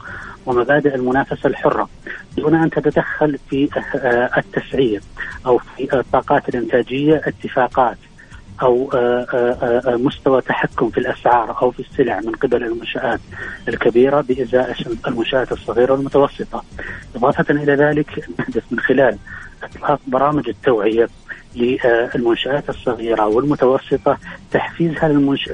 ومبادئ 0.47 0.95
المنافسة 0.95 1.47
الحرة 1.47 1.89
دون 2.37 2.55
أن 2.55 2.71
تتدخل 2.71 3.39
في 3.51 3.69
آه، 3.95 4.31
التسعير 4.39 5.01
أو 5.47 5.59
في 5.59 5.97
الطاقات 5.97 6.49
الإنتاجية 6.49 7.21
اتفاقات 7.25 7.97
أو 8.63 8.91
آه، 8.95 9.27
آه، 9.87 9.97
مستوى 9.97 10.41
تحكم 10.41 10.91
في 10.91 10.99
الأسعار 10.99 11.63
أو 11.63 11.71
في 11.71 11.81
السلع 11.81 12.21
من 12.21 12.33
قبل 12.33 12.65
المنشآت 12.65 13.21
الكبيرة 13.69 14.21
بإزاء 14.21 14.77
المنشآت 15.07 15.53
الصغيرة 15.53 15.93
والمتوسطة. 15.93 16.65
إضافة 17.17 17.55
إلى 17.55 17.75
ذلك 17.75 18.29
نهدف 18.39 18.63
من 18.71 18.81
خلال 18.81 19.19
اطلاق 19.63 20.01
برامج 20.07 20.49
التوعية 20.49 21.09
للمنشآت 21.57 22.69
الصغيرة 22.69 23.27
والمتوسطة 23.27 24.19
تحفيزها 24.51 25.09
للمنش... 25.09 25.49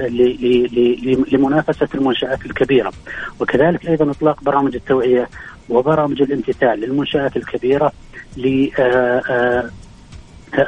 لمنافسة 1.31 1.87
المنشآت 1.95 2.45
الكبيرة 2.45 2.91
وكذلك 3.39 3.87
أيضا 3.87 4.11
إطلاق 4.11 4.43
برامج 4.43 4.75
التوعية 4.75 5.29
وبرامج 5.69 6.21
الامتثال 6.21 6.79
للمنشآت 6.79 7.37
الكبيرة 7.37 7.91
ل 8.37 8.69
آه، 8.79 9.21
آه، 9.29 9.69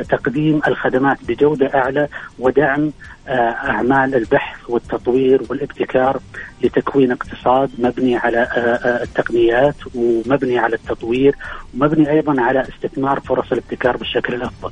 تقديم 0.10 0.62
الخدمات 0.68 1.18
بجودة 1.28 1.72
أعلى 1.76 2.08
ودعم 2.40 2.92
آه، 3.28 3.32
أعمال 3.32 4.16
البحث 4.16 4.70
والتطوير 4.70 5.42
والابتكار 5.50 6.20
لتكوين 6.64 7.12
اقتصاد 7.12 7.70
مبني 7.80 8.16
على 8.16 8.48
التقنيات 9.04 9.76
ومبني 9.96 10.58
على 10.58 10.76
التطوير 10.76 11.36
ومبني 11.74 12.12
أيضا 12.12 12.42
على 12.42 12.62
استثمار 12.62 13.20
فرص 13.20 13.52
الابتكار 13.52 13.98
بالشكل 13.98 14.34
الأفضل. 14.34 14.72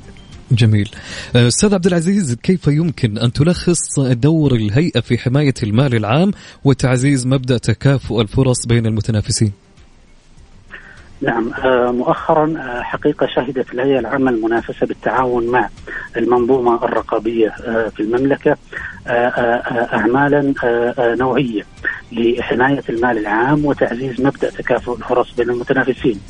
جميل 0.51 0.89
أستاذ 1.35 1.73
عبد 1.73 1.85
العزيز 1.85 2.33
كيف 2.33 2.67
يمكن 2.67 3.17
أن 3.17 3.33
تلخص 3.33 3.99
دور 3.99 4.55
الهيئة 4.55 4.99
في 4.99 5.17
حماية 5.17 5.53
المال 5.63 5.95
العام 5.95 6.31
وتعزيز 6.63 7.27
مبدأ 7.27 7.57
تكافؤ 7.57 8.21
الفرص 8.21 8.65
بين 8.65 8.85
المتنافسين 8.85 9.51
نعم 11.21 11.53
أه، 11.53 11.91
مؤخرا 11.91 12.53
أه، 12.57 12.81
حقيقة 12.81 13.27
شهدت 13.27 13.73
الهيئه 13.73 13.99
العامه 13.99 14.31
للمنافسه 14.31 14.85
بالتعاون 14.87 15.47
مع 15.47 15.69
المنظومة 16.17 16.83
الرقابية 16.83 17.49
في 17.95 17.99
المملكة 17.99 18.57
اعمالا 19.07 20.53
نوعية 20.99 21.63
لحماية 22.11 22.83
المال 22.89 23.17
العام 23.17 23.65
وتعزيز 23.65 24.21
مبدأ 24.21 24.49
تكافؤ 24.49 24.95
الفرص 24.95 25.35
بين 25.35 25.49
المتنافسين. 25.49 26.21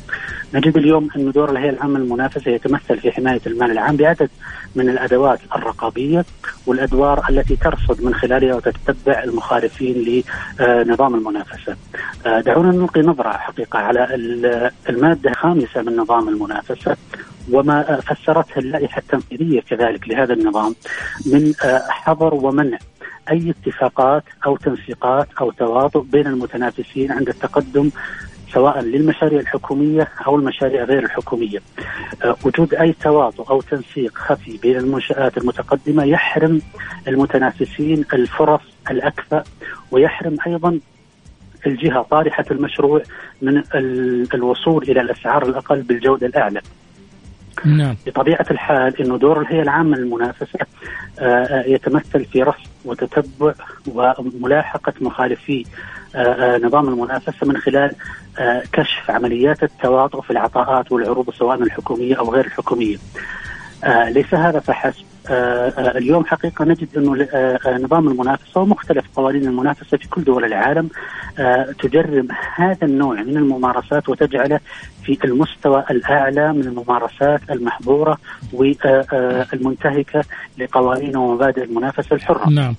نجد 0.54 0.76
اليوم 0.76 1.08
أن 1.16 1.30
دور 1.30 1.50
الهيئة 1.50 1.70
العامة 1.70 1.98
للمنافسة 1.98 2.50
يتمثل 2.50 2.98
في 2.98 3.12
حماية 3.12 3.40
المال 3.46 3.70
العام 3.70 3.96
بعدد 3.96 4.30
من 4.74 4.88
الأدوات 4.88 5.40
الرقابية 5.56 6.24
والأدوار 6.66 7.24
التي 7.28 7.56
ترصد 7.56 8.02
من 8.02 8.14
خلالها 8.14 8.54
وتتبع 8.54 9.22
المخالفين 9.22 10.22
لنظام 10.60 11.14
المنافسة 11.14 11.76
آه، 12.26 12.40
دعونا 12.40 12.72
نلقي 12.72 13.00
نظرة 13.00 13.30
حقيقة 13.30 13.78
على 13.78 14.08
المادة 14.88 15.30
الخامسة 15.30 15.82
من 15.82 15.96
نظام 15.96 16.28
المنافسة 16.28 16.96
وما 17.52 18.00
فسرتها 18.00 18.58
اللائحة 18.58 18.98
التنفيذية 18.98 19.60
كذلك 19.60 20.08
لهذا 20.08 20.34
النظام 20.34 20.74
من 21.26 21.52
آه، 21.64 21.82
حظر 21.88 22.34
ومنع 22.34 22.78
أي 23.30 23.50
اتفاقات 23.50 24.24
أو 24.46 24.56
تنسيقات 24.56 25.28
أو 25.40 25.50
تواطؤ 25.50 26.00
بين 26.00 26.26
المتنافسين 26.26 27.12
عند 27.12 27.28
التقدم 27.28 27.90
سواء 28.52 28.80
للمشاريع 28.80 29.40
الحكومية 29.40 30.08
أو 30.26 30.36
المشاريع 30.36 30.84
غير 30.84 31.04
الحكومية. 31.04 31.58
أه، 32.24 32.36
وجود 32.44 32.74
أي 32.74 32.92
تواطؤ 32.92 33.50
أو 33.50 33.60
تنسيق 33.60 34.18
خفي 34.18 34.58
بين 34.62 34.76
المنشآت 34.76 35.38
المتقدمة 35.38 36.04
يحرم 36.04 36.62
المتنافسين 37.08 38.04
الفرص 38.12 38.60
الأكفأ 38.90 39.44
ويحرم 39.90 40.36
أيضا 40.46 40.80
الجهة 41.66 42.02
طارحة 42.02 42.44
المشروع 42.50 43.02
من 43.42 43.62
الوصول 44.34 44.82
إلى 44.82 45.00
الأسعار 45.00 45.46
الأقل 45.46 45.82
بالجودة 45.82 46.26
الأعلى 46.26 46.60
نعم. 47.64 47.96
بطبيعة 48.06 48.46
الحال 48.50 49.00
أنه 49.00 49.18
دور 49.18 49.40
الهيئة 49.40 49.62
العامة 49.62 49.96
للمنافسة 49.96 50.58
أه، 51.18 51.24
أه، 51.24 51.64
يتمثل 51.66 52.24
في 52.24 52.42
رصد 52.42 52.68
وتتبع 52.84 53.54
وملاحقة 53.88 54.92
مخالفي 55.00 55.64
آه، 56.14 56.18
آه، 56.18 56.58
نظام 56.58 56.88
المنافسة 56.88 57.46
من 57.46 57.56
خلال 57.56 57.92
آه، 58.38 58.62
كشف 58.72 59.10
عمليات 59.10 59.62
التواطؤ 59.62 60.20
في 60.20 60.30
العطاءات 60.30 60.92
والعروض 60.92 61.30
سواء 61.30 61.62
الحكومية 61.62 62.14
أو 62.14 62.34
غير 62.34 62.44
الحكومية. 62.46 62.96
ليس 64.08 64.34
هذا 64.34 64.60
فحسب 64.60 65.04
اليوم 65.96 66.24
حقيقة 66.24 66.64
نجد 66.64 66.88
أنه 66.96 67.28
نظام 67.84 68.08
المنافسة 68.08 68.60
ومختلف 68.60 69.04
قوانين 69.16 69.44
المنافسة 69.44 69.96
في 69.96 70.08
كل 70.08 70.24
دول 70.24 70.44
العالم 70.44 70.88
تجرم 71.82 72.28
هذا 72.56 72.86
النوع 72.86 73.22
من 73.22 73.36
الممارسات 73.36 74.08
وتجعله 74.08 74.60
في 75.04 75.18
المستوى 75.24 75.84
الأعلى 75.90 76.52
من 76.52 76.62
الممارسات 76.62 77.40
المحظورة 77.50 78.18
والمنتهكة 78.52 80.24
لقوانين 80.58 81.16
ومبادئ 81.16 81.64
المنافسة 81.64 82.16
الحرة. 82.16 82.50
نعم. 82.50 82.74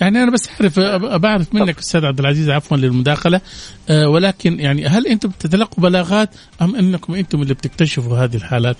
يعني 0.00 0.22
أنا 0.22 0.30
بس 0.32 0.50
أعرف 0.60 0.78
بعرف 1.22 1.54
منك 1.54 1.78
أستاذ 1.78 2.04
عبد 2.04 2.18
العزيز 2.20 2.50
عفوا 2.50 2.76
للمداخلة 2.76 3.40
أه 3.90 4.08
ولكن 4.08 4.60
يعني 4.60 4.86
هل 4.86 5.06
أنتم 5.06 5.28
بتتلقوا 5.28 5.84
بلاغات 5.84 6.28
أم 6.62 6.76
أنكم 6.76 7.14
أنتم 7.14 7.42
اللي 7.42 7.54
بتكتشفوا 7.54 8.16
هذه 8.18 8.36
الحالات؟ 8.36 8.76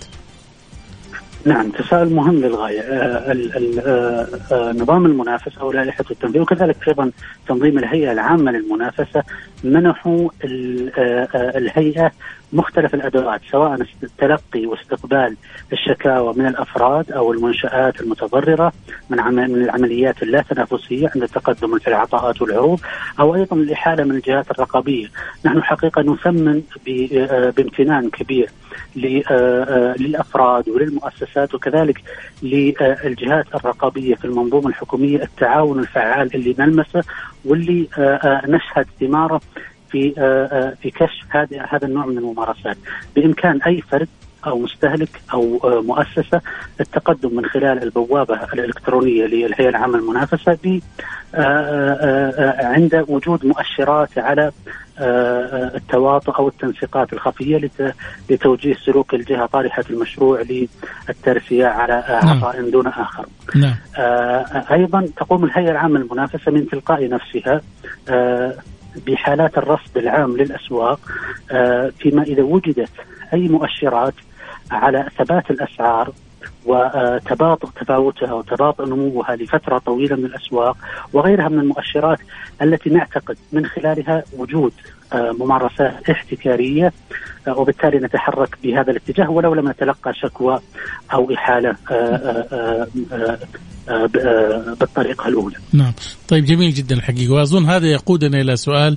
نعم 1.45 1.71
تساؤل 1.71 2.15
مهم 2.15 2.35
للغاية. 2.35 2.81
آه 2.81 3.35
آه 3.87 4.27
آه 4.53 4.73
نظام 4.73 5.07
المنافسة 5.07 5.65
ولائحه 5.65 6.05
التنظيم 6.11 6.43
وكذلك 6.43 6.89
أيضا 6.89 7.11
تنظيم 7.51 7.79
الهيئة 7.79 8.13
العامة 8.13 8.53
للمنافسة 8.53 9.23
منحوا 9.65 10.29
الهيئة 11.35 12.13
مختلف 12.53 12.95
الأدوات 12.95 13.41
سواء 13.51 13.87
تلقي 14.19 14.67
واستقبال 14.67 15.37
الشكاوى 15.73 16.35
من 16.37 16.47
الأفراد 16.47 17.13
أو 17.13 17.33
المنشآت 17.33 18.01
المتضررة 18.01 18.73
من 19.11 19.19
من 19.35 19.63
العمليات 19.63 20.23
اللا 20.23 20.43
تنافسيه 20.43 21.11
عند 21.15 21.23
التقدم 21.23 21.79
في 21.79 21.89
العطاءات 21.89 22.43
والعروض 22.43 22.81
أو 23.21 23.35
أيضا 23.35 23.57
الاحاله 23.57 24.05
من 24.05 24.11
الجهات 24.11 24.51
الرقابية، 24.51 25.07
نحن 25.45 25.63
حقيقة 25.63 26.03
نثمن 26.03 26.63
بامتنان 27.57 28.11
كبير 28.11 28.51
للأفراد 30.01 30.69
وللمؤسسات 30.69 31.55
وكذلك 31.55 32.03
للجهات 32.43 33.47
الرقابية 33.55 34.15
في 34.15 34.25
المنظومة 34.25 34.69
الحكومية 34.69 35.23
التعاون 35.23 35.79
الفعال 35.79 36.35
اللي 36.35 36.55
نلمسه 36.59 37.03
واللي 37.45 37.89
نشهد 38.49 38.87
ثماره 39.01 39.41
في 39.91 40.13
في 40.83 40.91
كشف 40.91 41.27
هذا 41.29 41.67
هذا 41.69 41.87
النوع 41.87 42.07
من 42.07 42.19
الممارسات. 42.19 42.77
بإمكان 43.17 43.63
أي 43.63 43.81
فرد 43.81 44.09
أو 44.47 44.59
مستهلك 44.59 45.21
أو 45.33 45.61
مؤسسة 45.65 46.41
التقدم 46.81 47.37
من 47.37 47.47
خلال 47.47 47.83
البوابة 47.83 48.35
الإلكترونية 48.35 49.27
للهيئة 49.27 49.69
العامة 49.69 49.99
للمنافسه 49.99 50.59
ب 50.65 50.81
عند 52.65 53.05
وجود 53.09 53.47
مؤشرات 53.47 54.19
على 54.19 54.53
التواطؤ 55.75 56.37
أو 56.39 56.49
التنسيقات 56.49 57.13
الخفية 57.13 57.71
لتوجيه 58.31 58.75
سلوك 58.75 59.15
الجهة 59.15 59.47
طارحة 59.47 59.85
المشروع 59.91 60.43
للترفيه 61.09 61.67
على 61.67 61.93
عطاء 62.09 62.71
دون 62.71 62.87
آخر. 62.87 63.27
نعم. 63.57 63.75
أيضا 64.73 65.07
تقوم 65.17 65.45
الهيئة 65.45 65.71
العامة 65.71 65.99
للمنافسه 65.99 66.53
من 66.53 66.69
تلقاء 66.69 67.09
نفسها 67.09 67.61
بحالات 69.07 69.59
الرصد 69.59 69.97
العام 69.97 70.37
للأسواق 70.37 71.01
فيما 71.99 72.23
إذا 72.23 72.43
وجدت 72.43 72.91
أي 73.35 73.49
مؤشرات 73.49 74.15
على 74.71 75.09
ثبات 75.19 75.51
الأسعار 75.51 76.13
وتباطؤ 76.67 77.69
تفاوتها 77.81 78.33
وتباطؤ 78.33 78.87
نموها 78.87 79.37
لفترة 79.37 79.79
طويلة 79.79 80.17
من 80.17 80.25
الأسواق 80.25 80.77
وغيرها 81.13 81.49
من 81.49 81.59
المؤشرات 81.59 82.19
التي 82.63 82.91
نعتقد 82.91 83.39
من 83.53 83.67
خلالها 83.67 84.23
وجود 84.39 84.73
ممارسات 85.15 86.11
احتكارية 86.11 86.93
وبالتالي 87.49 87.99
نتحرك 87.99 88.59
بهذا 88.63 88.91
الاتجاه 88.91 89.31
ولو 89.31 89.55
لم 89.55 89.69
نتلقى 89.69 90.15
شكوى 90.15 90.59
أو 91.13 91.35
إحالة 91.35 91.77
بالطريقة 94.81 95.29
الأولى. 95.29 95.57
نعم، 95.73 95.93
طيب 96.29 96.45
جميل 96.45 96.75
جدا 96.75 96.95
الحقيقة 96.95 97.33
وأظن 97.33 97.65
هذا 97.65 97.87
يقودنا 97.87 98.41
إلى 98.41 98.57
سؤال 98.57 98.97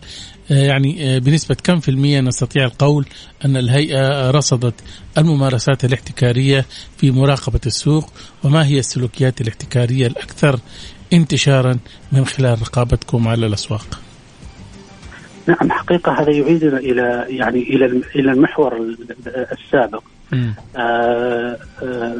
يعني 0.49 1.19
بنسبة 1.19 1.57
كم 1.63 1.79
في 1.79 1.89
المية 1.89 2.21
نستطيع 2.21 2.65
القول 2.65 3.05
أن 3.45 3.57
الهيئة 3.57 4.31
رصدت 4.31 4.75
الممارسات 5.17 5.85
الاحتكارية 5.85 6.65
في 6.97 7.11
مراقبة 7.11 7.61
السوق 7.65 8.09
وما 8.43 8.65
هي 8.65 8.79
السلوكيات 8.79 9.41
الاحتكارية 9.41 10.07
الأكثر 10.07 10.59
انتشارا 11.13 11.77
من 12.11 12.25
خلال 12.25 12.61
رقابتكم 12.61 13.27
على 13.27 13.45
الأسواق؟ 13.45 13.99
نعم 15.47 15.71
حقيقة 15.71 16.11
هذا 16.11 16.31
يعيدنا 16.31 16.77
إلى 16.77 17.25
يعني 17.27 17.59
إلى 17.59 17.85
إلى 18.15 18.31
المحور 18.31 18.95
السابق. 19.51 20.03
آه 20.77 21.57
آه 21.83 22.15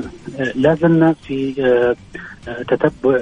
لا 0.55 0.75
زلنا 0.75 1.15
في 1.27 1.53
آه 1.59 1.95
تتبع 2.63 3.21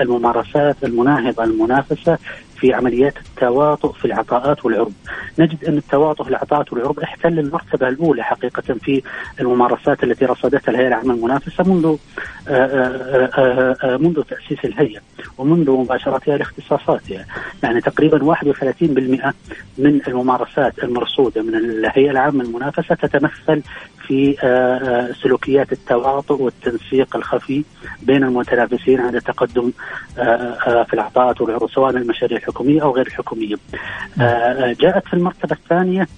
الممارسات 0.00 0.76
المناهضة 0.84 1.44
المنافسة 1.44 2.18
في 2.60 2.74
عمليات 2.74 3.14
التواطؤ 3.16 3.92
في 3.92 4.04
العطاءات 4.04 4.64
والعروض 4.64 4.92
نجد 5.38 5.64
أن 5.64 5.76
التواطؤ 5.76 6.24
في 6.24 6.30
العطاءات 6.30 6.72
والعروض 6.72 7.00
احتل 7.00 7.38
المرتبة 7.38 7.88
الأولى 7.88 8.22
حقيقة 8.22 8.74
في 8.74 9.02
الممارسات 9.40 10.04
التي 10.04 10.24
رصدتها 10.24 10.70
الهيئة 10.72 10.88
العامة 10.88 11.14
المنافسة 11.14 11.64
منذ 11.64 11.96
منذ 13.98 14.22
تأسيس 14.22 14.64
الهيئة 14.64 15.00
ومنذ 15.38 15.70
مباشرتها 15.70 16.36
لاختصاصاتها. 16.36 17.26
يعني 17.62 17.80
تقريبا 17.80 18.34
31% 18.34 19.32
من 19.78 20.00
الممارسات 20.08 20.84
المرصودة 20.84 21.42
من 21.42 21.54
الهيئة 21.54 22.10
العامة 22.10 22.44
المنافسة 22.44 22.94
تتمثل 22.94 23.62
في 24.06 24.36
سلوكيات 25.22 25.72
التواطؤ 25.72 26.42
والتنسيق 26.42 27.16
الخفي 27.16 27.64
بين 28.02 28.24
المتنافسين 28.24 29.00
عند 29.00 29.14
التقدم 29.14 29.72
في 30.86 30.94
العطاءات 30.94 31.40
والعروض 31.40 31.70
سواء 31.70 31.90
المشاريع 31.90 32.38
الحكوميه 32.50 32.82
أو 32.82 32.94
غير 32.94 33.06
الحكوميه. 33.06 33.56
جاءت 34.80 35.06
في 35.06 35.14
المرتبة 35.14 35.56
الثانية 35.56 36.08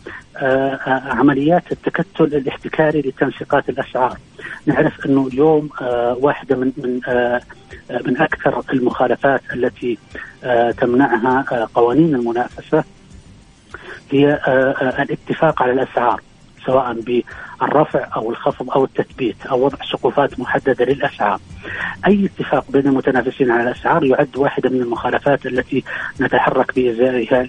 عمليات 0.86 1.72
التكتل 1.72 2.24
الاحتكاري 2.24 3.00
لتنسيقات 3.00 3.68
الأسعار. 3.68 4.18
نعرف 4.66 5.06
أنه 5.06 5.26
اليوم 5.26 5.70
واحدة 6.20 6.56
من 6.56 6.72
من 6.76 7.00
من 8.06 8.20
أكثر 8.20 8.62
المخالفات 8.72 9.40
التي 9.52 9.98
تمنعها 10.80 11.66
قوانين 11.74 12.14
المنافسة 12.14 12.84
هي 14.10 14.40
الاتفاق 14.98 15.62
على 15.62 15.72
الأسعار. 15.72 16.20
سواء 16.66 16.92
بالرفع 17.66 18.08
أو 18.16 18.30
الخفض 18.30 18.70
أو 18.70 18.84
التثبيت 18.84 19.46
أو 19.46 19.64
وضع 19.64 19.78
سقوفات 19.92 20.40
محددة 20.40 20.84
للأسعار. 20.84 21.40
أي 22.06 22.26
اتفاق 22.26 22.64
بين 22.70 22.86
المتنافسين 22.86 23.50
على 23.50 23.62
الأسعار 23.62 24.04
يعد 24.04 24.36
واحدة 24.36 24.70
من 24.70 24.80
المخالفات 24.80 25.46
التي 25.46 25.84
نتحرك 26.20 26.74
بازائها 26.74 27.42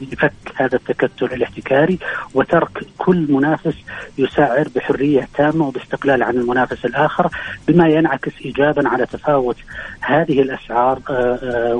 لفك 0.00 0.32
هذا 0.56 0.76
التكتل 0.76 1.26
الاحتكاري 1.26 1.98
وترك 2.34 2.86
كل 2.98 3.26
منافس 3.32 3.74
يسعر 4.18 4.68
بحرية 4.76 5.28
تامة 5.34 5.68
وباستقلال 5.68 6.22
عن 6.22 6.34
المنافس 6.34 6.84
الآخر 6.84 7.28
بما 7.68 7.88
ينعكس 7.88 8.32
ايجابا 8.44 8.88
على 8.88 9.06
تفاوت 9.06 9.56
هذه 10.00 10.42
الأسعار 10.42 10.98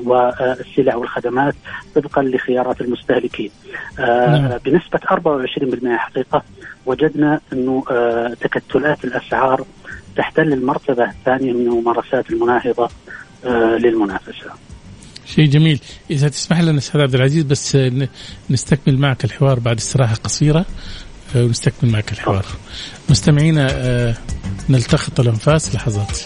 والسلع 0.05 0.97
والخدمات 0.97 1.55
طبقا 1.95 2.23
لخيارات 2.23 2.81
المستهلكين. 2.81 3.51
بنسبة 4.65 4.99
24% 5.11 5.97
حقيقة 5.97 6.43
وجدنا 6.89 7.41
أنه 7.53 7.85
تكتلات 8.41 9.05
الأسعار 9.05 9.65
تحتل 10.17 10.53
المرتبة 10.53 11.05
الثانية 11.05 11.53
من 11.53 11.67
الممارسات 11.67 12.31
المناهضة 12.31 12.89
للمنافسة. 13.79 14.51
شيء 15.27 15.47
جميل، 15.47 15.81
إذا 16.11 16.29
تسمح 16.29 16.61
لنا 16.61 16.79
أستاذ 16.79 17.01
عبد 17.01 17.15
العزيز 17.15 17.45
بس 17.45 17.79
نستكمل 18.51 18.99
معك 18.99 19.25
الحوار 19.25 19.59
بعد 19.59 19.77
استراحة 19.77 20.15
قصيرة 20.15 20.67
ونستكمل 21.37 21.91
معك 21.93 22.13
الحوار. 22.13 22.47
مستمعينا 23.11 24.15
نلتقط 24.69 25.21
الأنفاس 25.21 25.75
لحظات. 25.75 26.19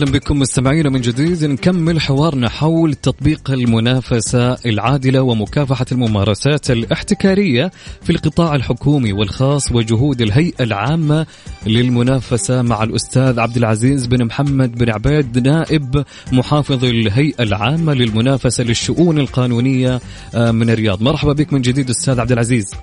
أهلا 0.00 0.12
بكم 0.12 0.38
مستمعينا 0.38 0.90
من 0.90 1.00
جديد. 1.00 1.44
نكمل 1.44 2.00
حوارنا 2.00 2.48
حول 2.48 2.94
تطبيق 2.94 3.50
المنافسة 3.50 4.54
العادلة 4.66 5.22
ومكافحة 5.22 5.86
الممارسات 5.92 6.70
الاحتكارية 6.70 7.70
في 8.02 8.10
القطاع 8.10 8.54
الحكومي 8.54 9.12
والخاص 9.12 9.72
وجهود 9.72 10.20
الهيئة 10.20 10.64
العامة 10.64 11.26
للمنافسة 11.66 12.62
مع 12.62 12.82
الأستاذ 12.82 13.40
عبد 13.40 13.56
العزيز 13.56 14.06
بن 14.06 14.24
محمد 14.24 14.78
بن 14.78 14.90
عبيد 14.90 15.48
نائب 15.48 16.04
محافظ 16.32 16.84
الهيئة 16.84 17.42
العامة 17.42 17.94
للمنافسة 17.94 18.64
للشؤون 18.64 19.18
القانونية 19.18 20.00
من 20.34 20.70
الرياض. 20.70 21.02
مرحبا 21.02 21.32
بك 21.32 21.52
من 21.52 21.60
جديد 21.60 21.90
أستاذ 21.90 22.20
عبد 22.20 22.32
العزيز. 22.32 22.74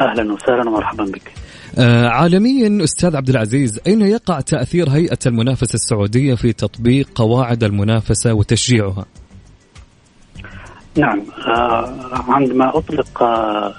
أهلا 0.00 0.32
وسهلا 0.32 0.68
ومرحبا 0.68 1.04
بك. 1.04 1.28
آه 1.28 1.43
عالميا 1.78 2.84
أستاذ 2.84 3.16
عبد 3.16 3.28
العزيز 3.28 3.80
أين 3.86 4.00
يقع 4.00 4.40
تأثير 4.40 4.88
هيئة 4.88 5.18
المنافسة 5.26 5.74
السعودية 5.74 6.34
في 6.34 6.52
تطبيق 6.52 7.08
قواعد 7.14 7.64
المنافسة 7.64 8.34
وتشجيعها؟ 8.34 9.06
نعم 10.98 11.22
آه 11.46 11.94
عندما 12.28 12.78
أطلق 12.78 13.22
آه 13.22 13.74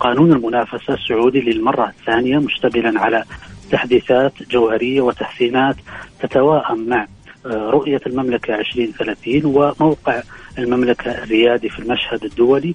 قانون 0.00 0.32
المنافسة 0.32 0.94
السعودي 0.94 1.40
للمرة 1.40 1.88
الثانية 1.88 2.38
مشتملا 2.38 3.00
على 3.00 3.24
تحديثات 3.70 4.32
جوهرية 4.50 5.00
وتحسينات 5.00 5.76
تتواءم 6.20 6.88
مع 6.88 7.06
آه 7.46 7.70
رؤية 7.70 8.00
المملكة 8.06 8.54
2030 8.54 9.44
وموقع 9.44 10.22
المملكة 10.58 11.10
الريادي 11.10 11.68
في 11.68 11.78
المشهد 11.78 12.24
الدولي 12.24 12.74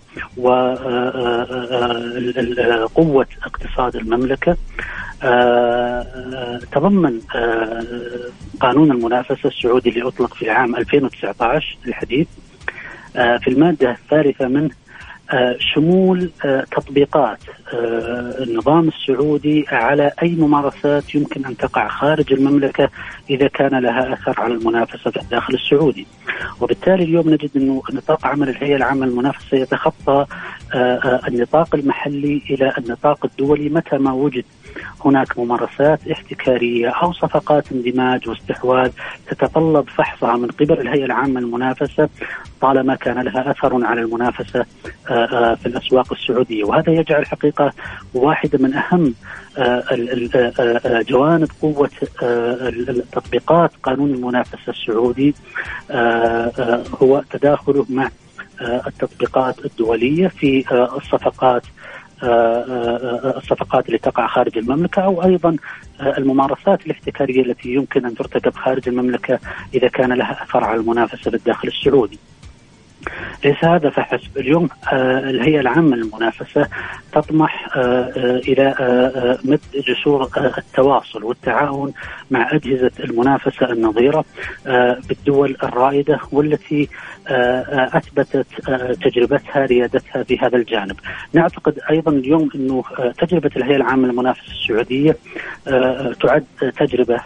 وقوة 2.77 3.27
اقتصاد 3.43 3.95
المملكة 3.95 4.57
تضمن 6.71 7.19
قانون 8.59 8.91
المنافسة 8.91 9.49
السعودي 9.49 9.89
اللي 9.89 10.07
أطلق 10.07 10.33
في 10.33 10.49
عام 10.49 10.75
2019 10.75 11.77
الحديث 11.87 12.27
في 13.13 13.47
المادة 13.47 13.91
الثالثة 13.91 14.47
منه 14.47 14.69
شمول 15.59 16.31
تطبيقات 16.71 17.39
النظام 17.73 18.87
السعودي 18.87 19.65
على 19.67 20.11
أي 20.23 20.35
ممارسات 20.35 21.15
يمكن 21.15 21.45
أن 21.45 21.57
تقع 21.57 21.87
خارج 21.87 22.33
المملكة 22.33 22.89
إذا 23.29 23.47
كان 23.47 23.79
لها 23.79 24.13
أثر 24.13 24.41
على 24.41 24.53
المنافسة 24.53 25.11
في 25.11 25.21
الداخل 25.21 25.53
السعودي. 25.53 26.07
وبالتالي 26.61 27.03
اليوم 27.03 27.29
نجد 27.29 27.49
أنه 27.55 27.81
نطاق 27.93 28.27
عمل 28.27 28.49
الهيئة 28.49 28.75
العامة 28.75 29.05
للمنافسة 29.05 29.57
يتخطى 29.57 30.25
النطاق 31.27 31.75
المحلي 31.75 32.41
إلى 32.49 32.73
النطاق 32.77 33.25
الدولي 33.25 33.69
متى 33.69 33.97
ما 33.97 34.13
وجد 34.13 34.45
هناك 35.05 35.39
ممارسات 35.39 36.07
احتكارية 36.07 36.89
أو 36.89 37.13
صفقات 37.13 37.71
اندماج 37.71 38.29
واستحواذ 38.29 38.91
تتطلب 39.27 39.89
فحصها 39.89 40.37
من 40.37 40.47
قبل 40.47 40.79
الهيئة 40.81 41.05
العامة 41.05 41.39
للمنافسة 41.39 42.09
طالما 42.61 42.95
كان 42.95 43.19
لها 43.19 43.51
أثر 43.51 43.85
على 43.85 44.01
المنافسة 44.01 44.65
في 45.55 45.65
الأسواق 45.65 46.13
السعودية 46.13 46.63
وهذا 46.63 46.93
يجعل 46.93 47.25
حقيقه 47.55 47.73
واحدة 48.13 48.59
من 48.61 48.73
أهم 48.73 49.13
جوانب 51.09 51.47
قوة 51.61 51.89
تطبيقات 53.11 53.71
قانون 53.83 54.11
المنافسة 54.11 54.69
السعودي 54.71 55.35
هو 57.01 57.23
تداخله 57.31 57.85
مع 57.89 58.09
التطبيقات 58.61 59.65
الدولية 59.65 60.27
في 60.27 60.65
الصفقات 60.97 61.63
الصفقات 63.37 63.85
اللي 63.87 63.97
تقع 63.97 64.27
خارج 64.27 64.57
المملكة 64.57 65.01
أو 65.01 65.23
أيضا 65.23 65.55
الممارسات 66.01 66.85
الاحتكارية 66.85 67.41
التي 67.41 67.69
يمكن 67.73 68.05
أن 68.05 68.15
ترتكب 68.15 68.55
خارج 68.55 68.89
المملكة 68.89 69.39
إذا 69.73 69.87
كان 69.87 70.13
لها 70.13 70.43
أثر 70.43 70.63
على 70.63 70.79
المنافسة 70.79 71.31
بالداخل 71.31 71.67
السعودي. 71.67 72.19
ليس 73.45 73.65
هذا 73.65 73.89
فحسب. 73.89 74.37
اليوم 74.37 74.69
الهيئة 74.93 75.59
العامة 75.59 75.95
للمنافسة 75.95 76.67
تطمح 77.11 77.67
إلى 78.47 78.75
مد 79.43 79.59
جسور 79.87 80.29
التواصل 80.57 81.23
والتعاون 81.23 81.93
مع 82.31 82.51
أجهزة 82.51 82.91
المنافسة 82.99 83.71
النظيرة 83.71 84.25
بالدول 85.09 85.57
الرائدة 85.63 86.19
والتي 86.31 86.89
أثبتت 87.71 88.45
تجربتها 89.03 89.65
ريادتها 89.65 90.23
في 90.23 90.37
هذا 90.37 90.57
الجانب. 90.57 90.95
نعتقد 91.33 91.79
أيضا 91.89 92.11
اليوم 92.11 92.49
أنه 92.55 92.83
تجربة 93.17 93.51
الهيئة 93.57 93.75
العامة 93.75 94.07
للمنافسة 94.07 94.51
السعودية 94.51 95.17
تعد 96.21 96.45
تجربة 96.77 97.19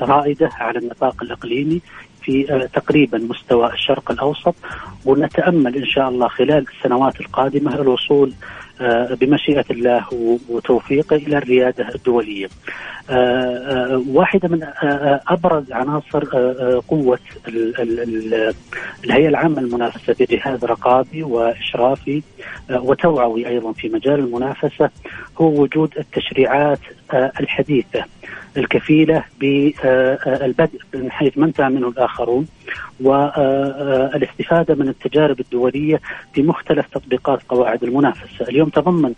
رائدة 0.00 0.50
على 0.54 0.78
النطاق 0.78 1.22
الإقليمي. 1.22 1.80
في 2.28 2.68
تقريبا 2.74 3.18
مستوى 3.18 3.72
الشرق 3.72 4.10
الأوسط 4.10 4.54
ونتأمل 5.04 5.76
إن 5.76 5.86
شاء 5.86 6.08
الله 6.08 6.28
خلال 6.28 6.64
السنوات 6.76 7.20
القادمة 7.20 7.74
الوصول 7.74 8.32
بمشيئة 9.20 9.64
الله 9.70 10.04
وتوفيقه 10.48 11.16
إلى 11.16 11.38
الريادة 11.38 11.88
الدولية. 11.94 12.48
واحدة 14.08 14.48
من 14.48 14.66
أبرز 15.28 15.72
عناصر 15.72 16.24
قوة 16.88 17.18
الهيئة 19.04 19.28
العامة 19.28 19.60
للمنافسه 19.60 20.16
بجهاز 20.20 20.64
رقابي 20.64 21.22
وإشرافي 21.22 22.22
وتوعوي 22.70 23.48
أيضا 23.48 23.72
في 23.72 23.88
مجال 23.88 24.14
المنافسة 24.14 24.90
هو 25.40 25.62
وجود 25.62 25.94
التشريعات 25.98 26.78
الحديثة 27.14 28.04
الكفيلة 28.56 29.24
بالبدء 29.40 30.80
من 30.94 31.10
حيث 31.10 31.38
ما 31.38 31.46
انتهى 31.46 31.68
منه 31.68 31.88
الآخرون 31.88 32.46
والاستفادة 33.00 34.74
من 34.74 34.88
التجارب 34.88 35.40
الدولية 35.40 36.00
في 36.34 36.42
مختلف 36.42 36.86
تطبيقات 36.86 37.40
قواعد 37.48 37.84
المنافسة، 37.84 38.48
اليوم 38.48 38.68
تضمن 38.68 39.12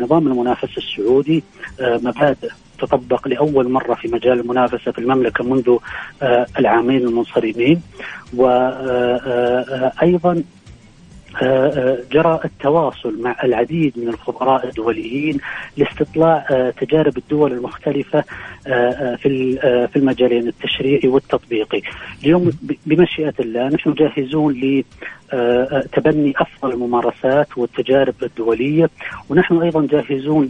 نظام 0.00 0.26
المنافسة 0.26 0.76
السعودي 0.76 1.44
مبادئ 1.80 2.48
تطبق 2.78 3.28
لأول 3.28 3.68
مرة 3.68 3.94
في 3.94 4.08
مجال 4.08 4.40
المنافسة 4.40 4.92
في 4.92 4.98
المملكة 4.98 5.44
منذ 5.44 5.76
العامين 6.58 7.06
المنصرمين 7.06 7.82
وأيضا 8.36 10.42
جرى 12.12 12.40
التواصل 12.44 13.22
مع 13.22 13.36
العديد 13.44 13.92
من 13.96 14.08
الخبراء 14.08 14.68
الدوليين 14.68 15.38
لاستطلاع 15.76 16.70
تجارب 16.80 17.18
الدول 17.18 17.52
المختلفة 17.52 18.24
في 19.16 19.58
في 19.92 19.96
المجالين 19.96 20.48
التشريعي 20.48 21.08
والتطبيقي. 21.08 21.82
اليوم 22.24 22.50
بمشيئة 22.86 23.34
الله 23.40 23.68
نحن 23.68 23.94
جاهزون 23.94 24.52
لتبني 25.32 26.32
أفضل 26.36 26.72
الممارسات 26.72 27.58
والتجارب 27.58 28.14
الدولية 28.22 28.90
ونحن 29.28 29.62
أيضا 29.62 29.86
جاهزون 29.86 30.48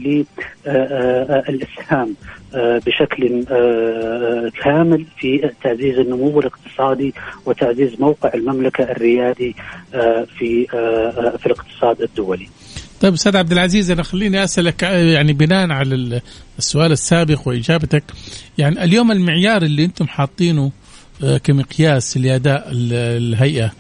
للإسهام 0.67 2.15
بشكل 2.55 3.45
كامل 4.63 5.07
في 5.19 5.51
تعزيز 5.65 5.99
النمو 5.99 6.41
الاقتصادي 6.41 7.15
وتعزيز 7.47 8.01
موقع 8.01 8.31
المملكة 8.35 8.85
الريادي 8.85 9.57
في 10.39 10.67
في 11.39 11.47
الاقتصاد 11.47 12.03
الدولي. 12.03 12.49
طيب 13.01 13.13
أستاذ 13.13 13.37
عبد 13.37 13.53
العزيز 13.53 13.91
أنا 13.91 14.03
خليني 14.03 14.45
أسألك 14.45 14.83
يعني 14.83 15.33
بناء 15.33 15.71
على 15.71 16.21
السؤال 16.59 16.93
السابق 16.93 17.49
وإجابتك 17.49 18.05
يعني 18.59 18.85
اليوم 18.85 19.13
المعيار 19.13 19.63
اللي 19.63 19.85
أنتم 19.85 20.07
حاطينه 20.07 20.71
كمقياس 21.45 22.17
لأداء 22.19 22.69
الهيئة 22.73 23.73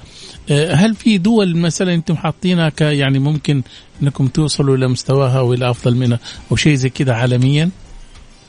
هل 0.51 0.95
في 0.95 1.19
دول 1.19 1.57
مثلا 1.57 1.95
أنتم 1.95 2.17
حاطينها 2.17 2.69
ك 2.69 2.81
يعني 2.81 3.19
ممكن 3.19 3.63
أنكم 4.03 4.27
توصلوا 4.27 4.77
إلى 4.77 4.89
مستواها 4.89 5.41
والى 5.41 5.71
أفضل 5.71 5.97
منها 5.97 6.19
أو 6.51 6.57
شيء 6.57 6.75
زي 6.75 6.89
كذا 6.89 7.15
عالميا؟ 7.15 7.71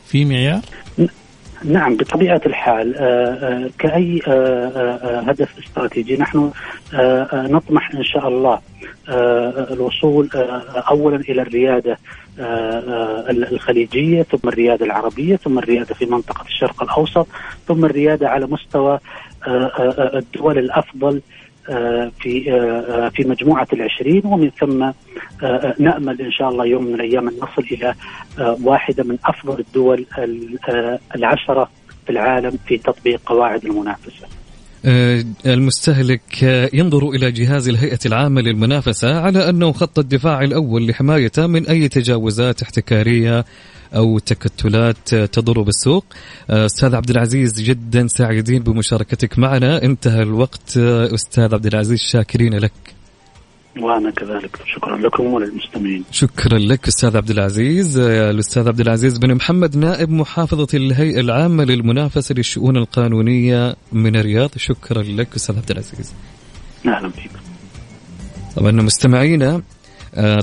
في 0.08 0.26
معيار؟ 0.26 0.62
نعم 1.66 1.96
بطبيعة 1.96 2.42
الحال 2.46 2.94
كأي 3.80 4.22
هدف 5.28 5.50
استراتيجي 5.60 6.18
نحن 6.18 6.52
نطمح 7.34 7.92
إن 7.96 8.04
شاء 8.04 8.28
الله 8.28 8.60
الوصول 9.72 10.30
أولا 10.90 11.16
إلى 11.16 11.42
الريادة 11.42 11.98
الخليجية 13.30 14.24
ثم 14.24 14.50
الريادة 14.50 14.86
العربية 14.86 15.36
ثم 15.36 15.60
الريادة 15.60 15.96
في 15.96 16.06
منطقة 16.06 16.46
الشرق 16.48 16.84
الأوسط 16.84 17.28
ثم 17.68 17.86
الريادة 17.86 18.30
على 18.30 18.48
مستوى 18.48 19.00
الدول 20.16 20.58
الأفضل 20.58 21.22
في 22.19 22.43
في 23.15 23.24
مجموعة 23.24 23.67
العشرين 23.74 24.21
ومن 24.26 24.50
ثم 24.50 24.91
نأمل 25.80 26.21
إن 26.21 26.32
شاء 26.32 26.50
الله 26.50 26.65
يوم 26.65 26.84
من 26.84 26.93
الأيام 26.93 27.28
أن 27.28 27.34
نصل 27.36 27.67
إلى 27.71 27.93
واحدة 28.63 29.04
من 29.04 29.17
أفضل 29.26 29.60
الدول 29.60 30.06
العشرة 31.15 31.69
في 32.06 32.10
العالم 32.10 32.58
في 32.67 32.78
تطبيق 32.78 33.21
قواعد 33.26 33.65
المنافسة. 33.65 34.28
المستهلك 35.45 36.43
ينظر 36.74 37.10
إلى 37.10 37.32
جهاز 37.32 37.69
الهيئة 37.69 38.00
العامة 38.06 38.41
للمنافسة 38.41 39.19
على 39.19 39.50
أنه 39.50 39.71
خط 39.71 40.00
الدفاع 40.00 40.41
الأول 40.41 40.88
لحمايته 40.88 41.47
من 41.47 41.67
أي 41.67 41.88
تجاوزات 41.88 42.62
احتكارية 42.62 43.45
أو 43.95 44.19
تكتلات 44.19 45.15
تضر 45.15 45.62
بالسوق. 45.62 46.06
أستاذ 46.49 46.95
عبد 46.95 47.10
العزيز 47.10 47.62
جدا 47.62 48.08
سعيدين 48.08 48.63
بمشاركتك 48.63 49.39
معنا. 49.39 49.84
انتهى 49.84 50.21
الوقت. 50.21 50.77
أستاذ 50.77 51.54
عبد 51.54 51.65
العزيز 51.65 51.99
شاكرين 51.99 52.54
لك. 52.58 52.71
وأنا 53.80 54.12
كذلك. 54.12 54.60
شكرا 54.65 54.97
لكم 54.97 55.23
وللمستمعين. 55.23 56.04
شكرا 56.12 56.58
لك 56.58 56.88
أستاذ 56.88 57.17
عبد 57.17 57.30
العزيز. 57.30 57.97
الأستاذ 57.97 58.67
عبد 58.67 58.80
العزيز 58.80 59.17
بن 59.17 59.36
محمد 59.36 59.77
نائب 59.77 60.10
محافظ 60.10 60.67
الهيئة 60.73 61.19
العامة 61.19 61.63
للمنافسة 61.63 62.36
للشؤون 62.36 62.77
القانونية 62.77 63.75
من 63.91 64.15
الرياض. 64.15 64.49
شكرا 64.58 65.04
لك 65.04 65.36
أستاذ 65.36 65.58
عبد 65.58 65.71
العزيز. 65.71 66.13
أهلا 66.86 67.08
بك 67.08 67.32
طبعا 68.56 68.71
مستمعينا 68.71 69.56
آه، 69.56 69.62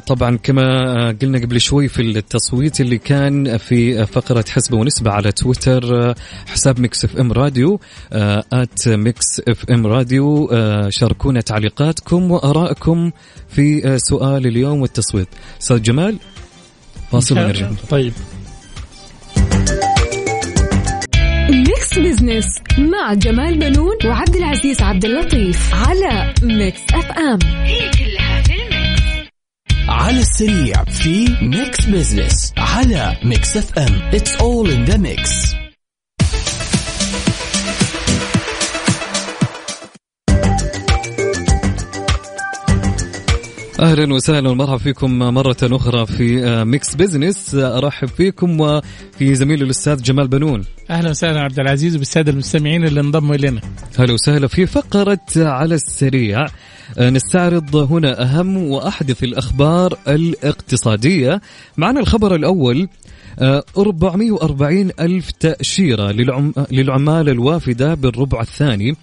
طبعا 0.07 0.37
كما 0.37 0.63
آه، 0.63 1.13
قلنا 1.23 1.39
قبل 1.39 1.61
شوي 1.61 1.89
في 1.89 2.03
التصويت 2.03 2.81
اللي 2.81 2.99
كان 2.99 3.57
في 3.57 4.07
فقرة 4.07 4.45
حسبة 4.49 4.77
ونسبة 4.77 5.11
على 5.11 5.33
تويتر 5.33 6.11
آه، 6.11 6.15
حساب 6.47 6.81
Mix 6.81 7.05
FM 7.05 7.33
Radio 7.33 7.81
at 8.13 8.89
Mix 8.89 9.41
FM 9.49 9.87
Radio 9.87 10.51
شاركونا 10.91 11.41
تعليقاتكم 11.41 12.31
وآرائكم 12.31 13.11
في 13.49 13.99
سؤال 13.99 14.47
اليوم 14.47 14.81
والتصويت. 14.81 15.29
أستاذ 15.61 15.83
جمال 15.83 16.19
فاصل 17.13 17.39
ونرجع. 17.39 17.71
طيب. 17.91 18.13
Mix 21.51 21.99
Business 21.99 22.47
مع 22.79 23.15
جمال 23.15 23.59
بنون 23.59 23.97
وعبد 24.05 24.37
العزيز 24.37 24.83
عبد 24.83 25.05
اللطيف 25.05 25.75
على 25.75 26.35
Mix 26.43 26.81
FM. 26.95 27.39
هي 27.43 27.91
على 29.89 30.19
السريع 30.19 30.85
في 30.85 31.37
Mix 31.43 31.87
Business 31.87 32.53
على 32.57 33.17
Mix 33.25 33.57
FM 33.57 33.95
it's 34.15 34.37
all 34.37 34.71
in 34.71 34.85
the 34.85 34.97
mix 34.97 35.55
أهلا 43.81 44.15
وسهلا 44.15 44.51
ومرحبا 44.51 44.79
فيكم 44.79 45.19
مرة 45.19 45.57
أخرى 45.63 46.07
في 46.07 46.45
آه، 46.45 46.65
Mix 46.65 46.95
Business 46.95 47.55
أرحب 47.55 48.09
فيكم 48.09 48.61
وفي 48.61 49.35
زميلي 49.35 49.65
الأستاذ 49.65 50.03
جمال 50.03 50.29
بنون. 50.29 50.65
أهلا 50.91 51.11
وسهلا 51.11 51.41
عبد 51.41 51.61
العزيز 51.61 51.97
وبالسادة 51.97 52.33
المستمعين 52.33 52.85
اللي 52.85 53.01
انضموا 53.01 53.35
إلينا. 53.35 53.61
أهلا 53.99 54.13
وسهلا 54.13 54.47
في 54.47 54.67
فقرة 54.67 55.21
على 55.37 55.75
السريع. 55.75 56.45
آه، 56.45 56.49
نستعرض 56.99 57.77
هنا 57.77 58.23
أهم 58.23 58.57
وأحدث 58.57 59.25
الأخبار 59.25 59.99
الاقتصادية. 60.09 61.41
معنا 61.77 62.01
الخبر 62.01 62.35
الأول 62.35 62.89
440 63.41 64.91
ألف 65.01 65.31
تأشيرة 65.31 66.13
للعمال 66.71 67.29
الوافدة 67.29 67.95
بالربع 67.95 68.41
الثاني. 68.41 68.97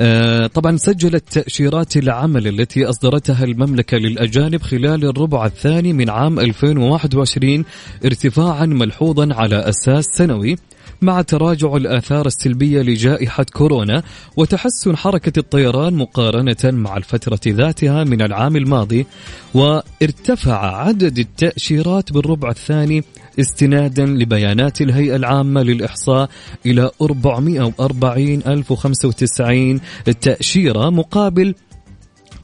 آه، 0.00 0.46
طبعا 0.46 0.76
سجلت 0.76 1.24
تأشيرات 1.32 1.96
العمل 1.96 2.48
التي 2.48 2.84
أصدرتها 2.84 3.44
المملكة 3.44 3.96
للأجانب 3.96 4.62
خلال 4.62 5.04
الربع 5.04 5.46
الثاني 5.46 5.92
من 5.92 6.10
عام 6.10 6.40
2021 6.40 7.64
ارتفاعا 8.04 8.66
ملحوظا 8.66 9.34
على 9.34 9.56
أساس 9.56 10.04
سنوي. 10.04 10.56
مع 11.02 11.22
تراجع 11.22 11.76
الآثار 11.76 12.26
السلبية 12.26 12.82
لجائحة 12.82 13.46
كورونا 13.52 14.02
وتحسن 14.36 14.96
حركة 14.96 15.38
الطيران 15.38 15.94
مقارنة 15.94 16.56
مع 16.64 16.96
الفترة 16.96 17.40
ذاتها 17.46 18.04
من 18.04 18.22
العام 18.22 18.56
الماضي 18.56 19.06
وارتفع 19.54 20.76
عدد 20.76 21.18
التأشيرات 21.18 22.12
بالربع 22.12 22.50
الثاني 22.50 23.04
استنادا 23.40 24.06
لبيانات 24.06 24.80
الهيئة 24.80 25.16
العامة 25.16 25.62
للإحصاء 25.62 26.30
إلى 26.66 26.90
440,095 27.02 29.80
تأشيرة 30.20 30.90
مقابل 30.90 31.54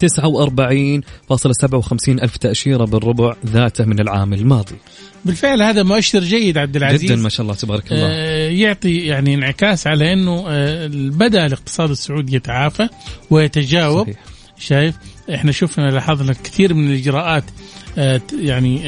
49.57 0.07 2.09
ألف 2.09 2.37
تأشيرة 2.37 2.85
بالربع 2.85 3.35
ذاته 3.47 3.85
من 3.85 4.01
العام 4.01 4.35
الماضي. 4.35 4.77
بالفعل 5.25 5.63
هذا 5.63 5.83
مؤشر 5.83 6.21
جيد 6.21 6.59
عبد 6.59 6.77
العزيز. 6.77 7.13
جدا 7.13 7.17
ما 7.17 7.29
شاء 7.29 7.43
الله 7.43 7.55
تبارك 7.55 7.93
الله. 7.93 8.07
آه 8.07 8.49
يعطي 8.49 8.97
يعني 8.97 9.35
انعكاس 9.35 9.87
على 9.87 10.13
إنه 10.13 10.45
آه 10.49 10.91
بدأ 10.93 11.47
الاقتصاد 11.47 11.91
السعودي 11.91 12.37
يتعافى 12.37 12.89
ويتجاوب. 13.31 14.03
صحيح. 14.03 14.17
شايف 14.59 14.95
إحنا 15.35 15.53
شفنا 15.53 15.91
لاحظنا 15.91 16.33
كثير 16.33 16.75
من 16.75 16.91
الإجراءات 16.91 17.45
آه 17.99 18.21
يعني 18.41 18.79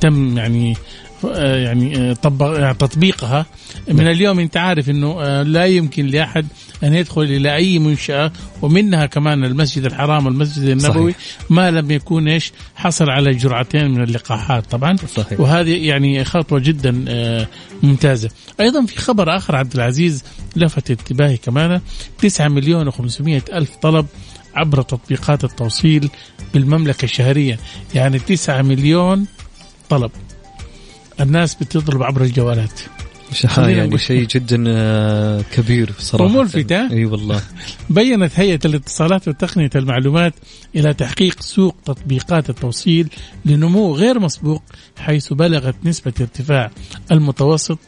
تم 0.00 0.38
يعني 0.38 0.76
يعني 1.24 1.96
آه، 1.96 2.12
طبق 2.12 2.58
يعني 2.58 2.74
تطبيقها 2.74 3.46
من. 3.88 4.06
اليوم 4.06 4.38
انت 4.38 4.56
عارف 4.56 4.90
انه 4.90 5.22
آه، 5.22 5.42
لا 5.42 5.66
يمكن 5.66 6.06
لأحد 6.06 6.46
أن 6.84 6.94
يدخل 6.94 7.22
إلى 7.22 7.54
أي 7.54 7.78
منشأة 7.78 8.32
ومنها 8.62 9.06
كمان 9.06 9.44
المسجد 9.44 9.84
الحرام 9.84 10.26
والمسجد 10.26 10.62
النبوي 10.68 11.12
صحيح. 11.12 11.26
ما 11.50 11.70
لم 11.70 11.90
يكون 11.90 12.28
إيش 12.28 12.52
حصل 12.74 13.10
على 13.10 13.30
جرعتين 13.30 13.90
من 13.90 14.02
اللقاحات 14.02 14.66
طبعا 14.70 14.96
صحيح. 14.96 15.40
وهذه 15.40 15.86
يعني 15.86 16.24
خطوة 16.24 16.58
جدا 16.58 17.04
ممتازة 17.82 18.30
أيضا 18.60 18.86
في 18.86 18.96
خبر 18.96 19.36
آخر 19.36 19.56
عبد 19.56 19.74
العزيز 19.74 20.24
لفت 20.56 20.90
انتباهي 20.90 21.36
كمان 21.36 21.80
9 22.18 22.48
مليون 22.48 22.90
و500 22.90 23.20
ألف 23.52 23.76
طلب 23.82 24.06
عبر 24.54 24.82
تطبيقات 24.82 25.44
التوصيل 25.44 26.10
بالمملكة 26.54 27.06
شهريا 27.06 27.58
يعني 27.94 28.18
9 28.18 28.62
مليون 28.62 29.26
طلب 29.88 30.10
الناس 31.20 31.54
بتطلب 31.54 32.02
عبر 32.02 32.22
الجوالات. 32.22 32.80
يعني 33.68 33.98
شيء 33.98 34.26
جدا 34.26 34.64
آه، 34.68 35.42
كبير 35.52 35.92
صراحة 35.98 36.24
وملفت 36.36 36.72
إي 36.72 37.04
والله. 37.04 37.42
بينت 37.90 38.32
هيئة 38.34 38.60
الاتصالات 38.64 39.28
وتقنية 39.28 39.70
المعلومات 39.76 40.34
إلى 40.76 40.94
تحقيق 40.94 41.40
سوق 41.40 41.76
تطبيقات 41.84 42.50
التوصيل 42.50 43.08
لنمو 43.44 43.94
غير 43.94 44.20
مسبوق 44.20 44.62
حيث 44.98 45.32
بلغت 45.32 45.74
نسبة 45.84 46.12
ارتفاع 46.20 46.70
المتوسط 47.12 47.78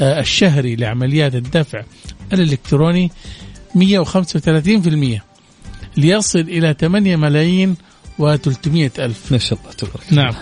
آه، 0.00 0.20
الشهري 0.20 0.76
لعمليات 0.76 1.34
الدفع 1.34 1.82
الإلكتروني 2.32 3.10
135% 3.74 5.20
ليصل 5.96 6.40
إلى 6.40 6.74
8 6.80 7.16
ملايين 7.16 7.76
و300 8.20 8.98
ألف. 8.98 9.32
ما 9.32 9.38
شاء 9.38 9.58
الله 9.58 9.72
تبارك 9.72 10.12
نعم. 10.12 10.34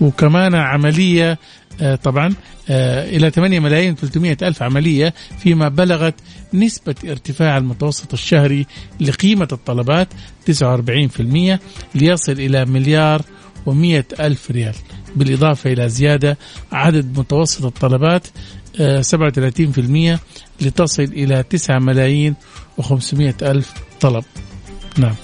وكمان 0.00 0.54
عملية 0.54 1.38
آه، 1.80 1.94
طبعا 1.94 2.34
آه، 2.70 3.16
إلى 3.16 3.30
8 3.30 3.60
ملايين 3.60 3.94
300 3.94 4.36
ألف 4.42 4.62
عملية 4.62 5.14
فيما 5.38 5.68
بلغت 5.68 6.14
نسبة 6.54 6.94
ارتفاع 7.04 7.58
المتوسط 7.58 8.12
الشهري 8.12 8.66
لقيمة 9.00 9.48
الطلبات 9.52 10.08
49% 10.46 11.58
ليصل 11.94 12.32
إلى 12.32 12.64
مليار 12.64 13.22
و100 13.66 14.20
ألف 14.20 14.50
ريال. 14.50 14.74
بالإضافة 15.16 15.72
إلى 15.72 15.88
زيادة 15.88 16.38
عدد 16.72 17.18
متوسط 17.18 17.64
الطلبات 17.64 18.26
37% 18.76 18.80
آه، 18.80 20.18
لتصل 20.60 21.02
إلى 21.02 21.42
9 21.42 21.78
ملايين 21.78 22.34
و500 22.80 23.42
ألف 23.42 23.72
طلب. 24.00 24.24
نعم. 24.98 25.14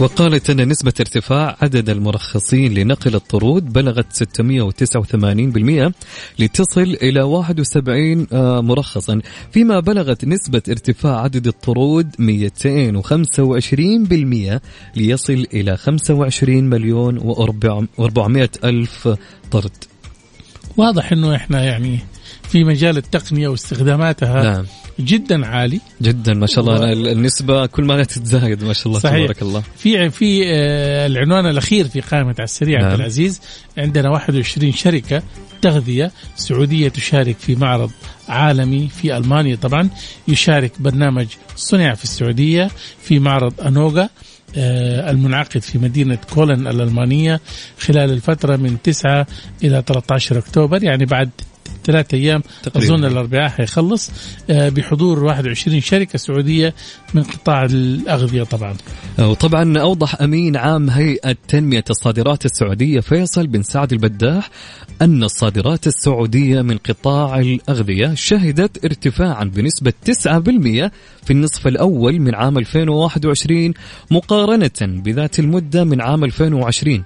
وقالت 0.00 0.50
أن 0.50 0.68
نسبة 0.68 0.92
ارتفاع 1.00 1.56
عدد 1.62 1.90
المرخصين 1.90 2.74
لنقل 2.74 3.14
الطرود 3.14 3.72
بلغت 3.72 4.12
689% 4.12 5.92
لتصل 6.38 6.96
إلى 7.02 7.22
71 7.22 8.26
آه، 8.32 8.60
مرخصا 8.60 9.20
فيما 9.52 9.80
بلغت 9.80 10.24
نسبة 10.24 10.62
ارتفاع 10.68 11.20
عدد 11.20 11.46
الطرود 11.46 12.16
225% 12.16 12.20
ليصل 14.96 15.46
إلى 15.54 15.76
25 15.76 16.64
مليون 16.64 17.20
و400 17.98 18.48
ألف 18.64 19.08
طرد. 19.50 19.84
واضح 20.76 21.12
أنه 21.12 21.34
إحنا 21.34 21.64
يعني 21.64 21.98
في 22.48 22.64
مجال 22.64 22.96
التقنية 22.96 23.48
واستخداماتها 23.48 24.42
نعم. 24.42 24.66
جدا 25.00 25.46
عالي 25.46 25.80
جدا 26.02 26.34
ما 26.34 26.46
شاء 26.46 26.64
الله 26.64 26.80
و... 26.80 26.84
النسبة 26.92 27.66
كل 27.66 27.84
ما 27.84 28.04
تتزايد 28.04 28.64
ما 28.64 28.72
شاء 28.72 28.86
الله 28.86 28.98
صحيح. 28.98 29.16
تبارك 29.16 29.42
الله 29.42 29.62
في 29.76 30.10
في 30.10 30.42
آه، 30.46 31.06
العنوان 31.06 31.46
الأخير 31.46 31.88
في 31.88 32.00
قائمة 32.00 32.34
على 32.38 32.44
السريع 32.44 32.80
نعم. 32.80 32.90
عبد 32.90 33.00
العزيز 33.00 33.40
عندنا 33.78 34.10
21 34.10 34.72
شركة 34.72 35.22
تغذية 35.62 36.12
سعودية 36.36 36.88
تشارك 36.88 37.36
في 37.38 37.56
معرض 37.56 37.90
عالمي 38.28 38.88
في 38.88 39.16
ألمانيا 39.16 39.56
طبعا 39.56 39.88
يشارك 40.28 40.72
برنامج 40.80 41.26
صنع 41.56 41.94
في 41.94 42.04
السعودية 42.04 42.70
في 43.02 43.18
معرض 43.18 43.60
أنوغا 43.60 44.08
آه، 44.56 45.10
المنعقد 45.10 45.62
في 45.62 45.78
مدينة 45.78 46.18
كولن 46.34 46.66
الألمانية 46.66 47.40
خلال 47.78 48.10
الفترة 48.10 48.56
من 48.56 48.82
9 48.82 49.26
إلى 49.64 49.82
13 49.86 50.38
أكتوبر 50.38 50.82
يعني 50.82 51.04
بعد 51.04 51.30
ثلاثة 51.84 52.18
أيام. 52.18 52.42
تقريبا. 52.62 52.94
أظن 52.94 53.04
الأربعاء 53.04 53.48
حيخلص. 53.48 54.10
آه، 54.50 54.68
بحضور 54.68 55.24
21 55.24 55.80
شركة 55.80 56.18
سعودية 56.18 56.74
من 57.14 57.22
قطاع 57.22 57.64
الأغذية 57.64 58.42
طبعا. 58.42 58.76
وطبعا 59.18 59.78
أوضح 59.78 60.22
أمين 60.22 60.56
عام 60.56 60.90
هيئة 60.90 61.36
تنمية 61.48 61.84
الصادرات 61.90 62.44
السعودية 62.44 63.00
فيصل 63.00 63.46
بن 63.46 63.62
سعد 63.62 63.92
البداح 63.92 64.50
أن 65.02 65.24
الصادرات 65.24 65.86
السعودية 65.86 66.62
من 66.62 66.78
قطاع 66.78 67.40
الأغذية 67.40 68.14
شهدت 68.14 68.84
ارتفاعا 68.84 69.44
بنسبة 69.44 69.92
9% 70.04 70.90
في 71.24 71.30
النصف 71.30 71.66
الأول 71.66 72.20
من 72.20 72.34
عام 72.34 72.58
2021 72.58 73.74
مقارنة 74.10 74.70
بذات 74.80 75.38
المدة 75.38 75.84
من 75.84 76.00
عام 76.00 76.24
2020 76.24 77.04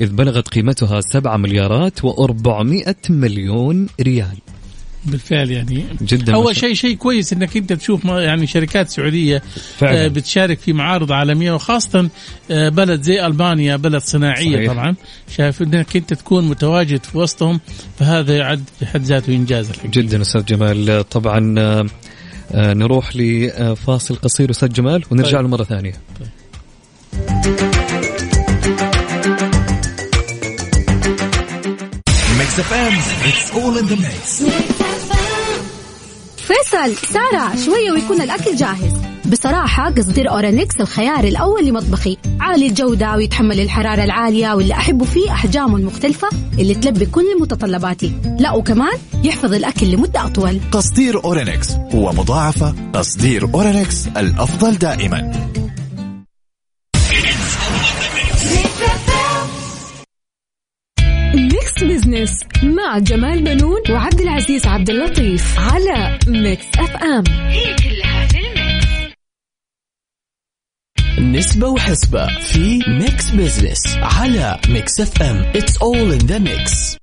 إذ 0.00 0.12
بلغت 0.12 0.48
قيمتها 0.48 1.00
7 1.00 1.36
مليارات 1.36 2.00
و400 2.00 3.10
مليون 3.10 3.86
ريال. 4.00 4.36
بالفعل 5.04 5.50
يعني. 5.50 5.84
جدا 6.02 6.34
اول 6.34 6.56
شيء 6.56 6.74
شيء 6.74 6.96
كويس 6.96 7.32
إنك 7.32 7.56
أنت 7.56 7.72
تشوف 7.72 8.04
يعني 8.04 8.46
شركات 8.46 8.88
سعودية 8.88 9.42
فعلاً. 9.78 10.04
آه، 10.04 10.08
بتشارك 10.08 10.58
في 10.58 10.72
معارض 10.72 11.12
عالمية 11.12 11.52
وخاصة 11.52 12.08
آه، 12.50 12.68
بلد 12.68 13.02
زي 13.02 13.26
المانيا 13.26 13.76
بلد 13.76 14.02
صناعية 14.02 14.56
صحيح. 14.56 14.72
طبعا. 14.72 14.94
شايف 15.36 15.62
إنك 15.62 15.96
أنت 15.96 16.14
تكون 16.14 16.48
متواجد 16.48 17.04
في 17.04 17.18
وسطهم 17.18 17.60
فهذا 17.98 18.36
يعد 18.36 18.64
في 18.78 18.86
حد 18.86 19.02
ذاته 19.02 19.36
إنجاز 19.36 19.70
الحقيقة. 19.70 19.90
جدا 19.90 20.20
أستاذ 20.20 20.44
جمال. 20.44 21.08
طبعا 21.08 21.54
آه، 21.58 21.86
نروح 22.74 23.16
لفاصل 23.16 24.16
قصير 24.16 24.50
أستاذ 24.50 24.68
جمال 24.68 25.02
ونرجع 25.10 25.30
طيب. 25.38 25.42
له 25.42 25.48
مره 25.48 25.64
ثانية 25.64 25.94
Mix 32.60 32.72
FM 32.72 32.98
it's 33.28 33.50
all 33.50 33.78
in 33.78 33.86
the 33.86 33.96
mix 33.96 34.42
فيصل 36.36 36.96
سارة 37.12 37.56
شوية 37.64 37.90
ويكون 37.90 38.20
الأكل 38.20 38.56
جاهز. 38.56 38.92
بصراحة 39.32 39.90
قصدير 39.90 40.30
أورانكس 40.30 40.80
الخيار 40.80 41.24
الأول 41.24 41.66
لمطبخي. 41.66 42.16
عالي 42.40 42.66
الجودة 42.66 43.16
ويتحمل 43.16 43.60
الحرارة 43.60 44.04
العالية 44.04 44.54
واللي 44.54 44.74
أحبه 44.74 45.04
فيه 45.04 45.30
أحجامه 45.30 45.76
المختلفة 45.76 46.28
اللي 46.58 46.74
تلبي 46.74 47.06
كل 47.06 47.40
متطلباتي. 47.40 48.12
لا 48.38 48.52
وكمان 48.52 48.98
يحفظ 49.24 49.54
الأكل 49.54 49.86
لمدة 49.86 50.26
أطول. 50.26 50.60
قصدير 50.72 51.24
أورينكس 51.24 51.70
هو 51.94 52.12
مضاعفة 52.12 52.74
قصدير 52.94 53.44
أورينكس 53.54 54.06
الأفضل 54.06 54.78
دائما. 54.78 55.49
Business 62.20 62.38
مع 62.62 62.98
جمال 62.98 63.42
بنون 63.42 63.80
وعبد 63.90 64.20
العزيز 64.20 64.66
عبد 64.66 64.90
اللطيف 64.90 65.58
على 65.58 66.18
Mix 66.26 66.66
FM. 66.78 67.24
هي 67.28 67.76
كلها 67.76 68.26
في 68.26 68.38
ال 68.38 68.53
mix. 68.53 69.14
نسبة 71.18 71.68
وحسبة 71.68 72.26
في 72.40 72.78
Mix 72.88 73.30
Business 73.30 73.96
على 73.96 74.60
Mix 74.68 75.00
FM. 75.00 75.36
it's 75.36 75.76
all 75.82 76.12
in 76.12 76.18
the 76.18 76.38
mix 76.38 76.99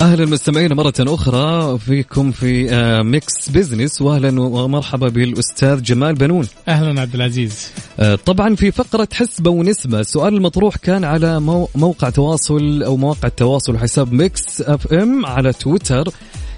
أهلا 0.00 0.24
مستمعينا 0.26 0.74
مرة 0.74 0.92
أخرى 1.00 1.78
فيكم 1.78 2.30
في 2.30 2.70
آه، 2.74 3.02
Mix 3.02 3.48
Business 3.50 4.02
واهلا 4.02 4.40
ومرحبا 4.40 5.08
بالأستاذ 5.08 5.82
جمال 5.82 6.14
بنون. 6.14 6.46
أهلا 6.68 7.00
عبد 7.00 7.14
العزيز. 7.14 7.70
آه، 8.00 8.14
طبعا 8.14 8.54
في 8.54 8.70
فقرة 8.72 9.08
حسبة 9.12 9.50
ونسبة 9.50 10.00
السؤال 10.00 10.34
المطروح 10.34 10.76
كان 10.76 11.04
على 11.04 11.40
مو- 11.40 11.68
موقع 11.74 12.10
تواصل 12.10 12.82
أو 12.82 12.96
مواقع 12.96 13.28
التواصل 13.28 13.78
حساب 13.78 14.12
Mix 14.12 14.60
FM 14.62 15.26
على 15.26 15.52
تويتر. 15.52 16.08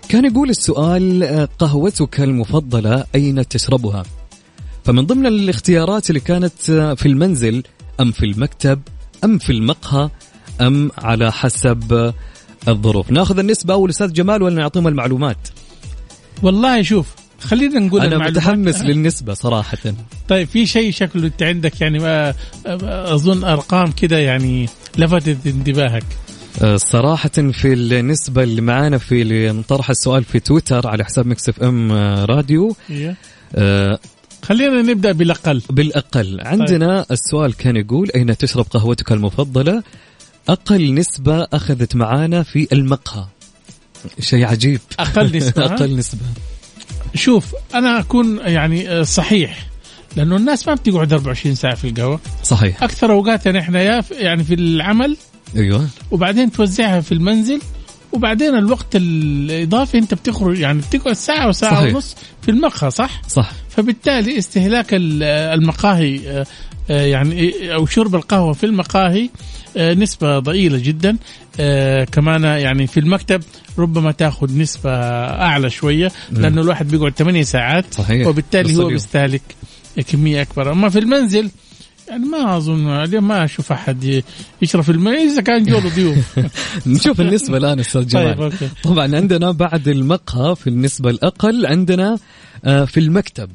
كان 0.08 0.24
يقول 0.24 0.50
السؤال 0.50 1.22
آه، 1.22 1.48
قهوتك 1.58 2.20
المفضلة 2.20 3.04
أين 3.14 3.48
تشربها؟ 3.48 4.02
فمن 4.84 5.06
ضمن 5.06 5.26
الاختيارات 5.26 6.10
اللي 6.10 6.20
كانت 6.20 6.70
آه، 6.70 6.94
في 6.94 7.06
المنزل 7.06 7.62
أم 8.00 8.12
في 8.12 8.26
المكتب 8.26 8.80
أم 9.24 9.38
في 9.38 9.52
المقهى 9.52 10.10
أم 10.60 10.90
على 10.98 11.32
حسب 11.32 11.92
آه، 11.92 12.14
الظروف. 12.68 13.10
ناخذ 13.10 13.38
النسبة 13.38 13.74
أول 13.74 13.90
أستاذ 13.90 14.12
جمال 14.12 14.42
ولا 14.42 14.54
نعطيهم 14.54 14.88
المعلومات؟ 14.88 15.48
والله 16.42 16.82
شوف 16.82 17.06
خلينا 17.40 17.78
نقول 17.78 18.00
أنا 18.00 18.14
المعلومات. 18.14 18.36
متحمس 18.36 18.80
للنسبة 18.82 19.34
صراحة. 19.34 19.78
طيب 20.28 20.48
في 20.48 20.66
شيء 20.66 20.92
شكله 20.92 21.26
أنت 21.26 21.42
عندك 21.42 21.80
يعني 21.80 21.98
ما 21.98 22.34
أظن 23.14 23.44
أرقام 23.44 23.92
كده 23.92 24.18
يعني 24.18 24.68
لفتت 24.98 25.46
انتباهك. 25.46 26.04
آه، 26.62 26.76
صراحة 26.76 27.28
في 27.28 27.72
النسبة 27.72 28.42
اللي 28.42 28.60
معانا 28.60 28.98
في 28.98 29.22
اللي 29.22 29.62
طرح 29.68 29.90
السؤال 29.90 30.24
في 30.24 30.40
تويتر 30.40 30.86
على 30.88 31.04
حساب 31.04 31.26
Mix 31.26 31.48
FM 31.48 31.92
آه، 31.92 32.24
راديو. 32.24 32.76
إيه. 32.90 33.16
آه، 33.54 33.98
خلينا 34.42 34.82
نبدأ 34.82 35.12
بالأقل. 35.12 35.62
بالأقل. 35.70 36.40
عندنا 36.40 37.06
السؤال 37.10 37.56
كان 37.56 37.76
يقول 37.76 38.10
أين 38.14 38.36
تشرب 38.36 38.66
قهوتك 38.70 39.12
المفضلة؟ 39.12 39.82
أقل 40.48 40.94
نسبة 40.94 41.42
أخذت 41.52 41.96
معانا 41.96 42.42
في 42.42 42.68
المقهى. 42.72 43.24
شيء 44.20 44.44
عجيب. 44.44 44.80
أقل 44.98 45.32
نسبة؟ 45.36 45.62
ها؟ 45.62 45.66
أقل 45.74 45.96
نسبة. 45.96 46.20
شوف 47.14 47.54
أنا 47.74 47.98
أكون 48.00 48.38
يعني 48.38 48.88
آه، 48.90 49.02
صحيح 49.02 49.66
لأنه 50.16 50.36
الناس 50.36 50.68
ما 50.68 50.74
بتقعد 50.74 51.12
24 51.12 51.54
ساعة 51.54 51.74
في 51.74 51.88
القهوة. 51.88 52.20
صحيح. 52.44 52.82
أكثر 52.82 53.12
أوقاتنا 53.12 53.58
إحنا 53.60 53.82
يا 53.82 54.02
يعني 54.12 54.44
في 54.44 54.54
العمل 54.54 55.16
أيوه. 55.56 55.88
وبعدين 56.10 56.52
توزعها 56.52 57.00
في 57.00 57.12
المنزل 57.12 57.60
وبعدين 58.12 58.54
الوقت 58.54 58.96
الإضافي 58.96 59.98
أنت 59.98 60.14
بتخرج 60.14 60.58
يعني 60.58 60.80
بتقعد 60.90 61.12
ساعة 61.14 61.48
وساعة 61.48 61.74
صحيح. 61.80 61.94
ونص 61.94 62.16
في 62.42 62.50
المقهى 62.50 62.90
صح؟ 62.90 63.22
صح. 63.28 63.52
فبالتالي 63.68 64.38
استهلاك 64.38 64.94
ال- 64.94 65.22
المقاهي 65.58 66.30
آه، 66.30 66.46
آه، 66.90 67.02
يعني 67.06 67.52
أو 67.74 67.86
شرب 67.86 68.14
القهوة 68.14 68.52
في 68.52 68.66
المقاهي 68.66 69.30
نسبة 69.76 70.38
ضئيلة 70.38 70.78
جدا. 70.78 71.16
آه، 71.60 72.04
كمان 72.04 72.44
يعني 72.44 72.86
في 72.86 73.00
المكتب 73.00 73.42
ربما 73.78 74.12
تأخذ 74.12 74.58
نسبة 74.58 74.90
أعلى 75.30 75.70
شوية 75.70 76.12
لأنه 76.32 76.60
الواحد 76.60 76.88
بيقعد 76.88 77.12
8 77.12 77.42
ساعات 77.42 77.94
صحيح. 77.94 78.26
وبالتالي 78.26 78.76
هو. 78.76 78.88
بيستهلك 78.88 79.42
كمية 80.12 80.42
أكبر. 80.42 80.72
أما 80.72 80.88
في 80.88 80.98
المنزل 80.98 81.50
يعني 82.08 82.24
ما 82.24 82.56
أظن 82.56 82.88
اليوم 82.88 83.28
ما 83.28 83.44
أشوف 83.44 83.72
أحد 83.72 84.04
ي- 84.04 84.24
يشرب 84.62 84.82
في 84.82 84.92
الماء 84.92 85.26
إذا 85.32 85.42
كان 85.42 85.64
جوله 85.64 85.88
ضيوف. 85.96 86.38
نشوف 86.86 87.20
النسبة 87.20 87.56
الآن 87.56 87.80
أستاذ 87.80 88.06
جمال. 88.06 88.24
طيب 88.24 88.40
أوكي. 88.42 88.68
طبعا 88.82 89.16
عندنا 89.16 89.50
بعد 89.50 89.88
المقهى 89.88 90.56
في 90.56 90.66
النسبة 90.66 91.10
الأقل 91.10 91.66
عندنا 91.66 92.18
آه، 92.64 92.84
في 92.84 93.00
المكتب. 93.00 93.50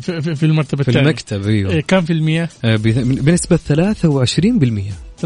في, 0.00 0.22
في, 0.22 0.34
في 0.34 0.46
المرتبة 0.46 0.82
في 0.84 0.90
المكتب 1.00 1.46
أيوه. 1.48 1.72
إيه، 1.72 1.80
كم 1.80 2.00
في 2.00 2.12
المية؟ 2.12 2.48
آه، 2.64 2.76
ب- 2.76 2.82
بنسبة 3.24 3.56
23% 3.56 4.92
23% 5.20 5.24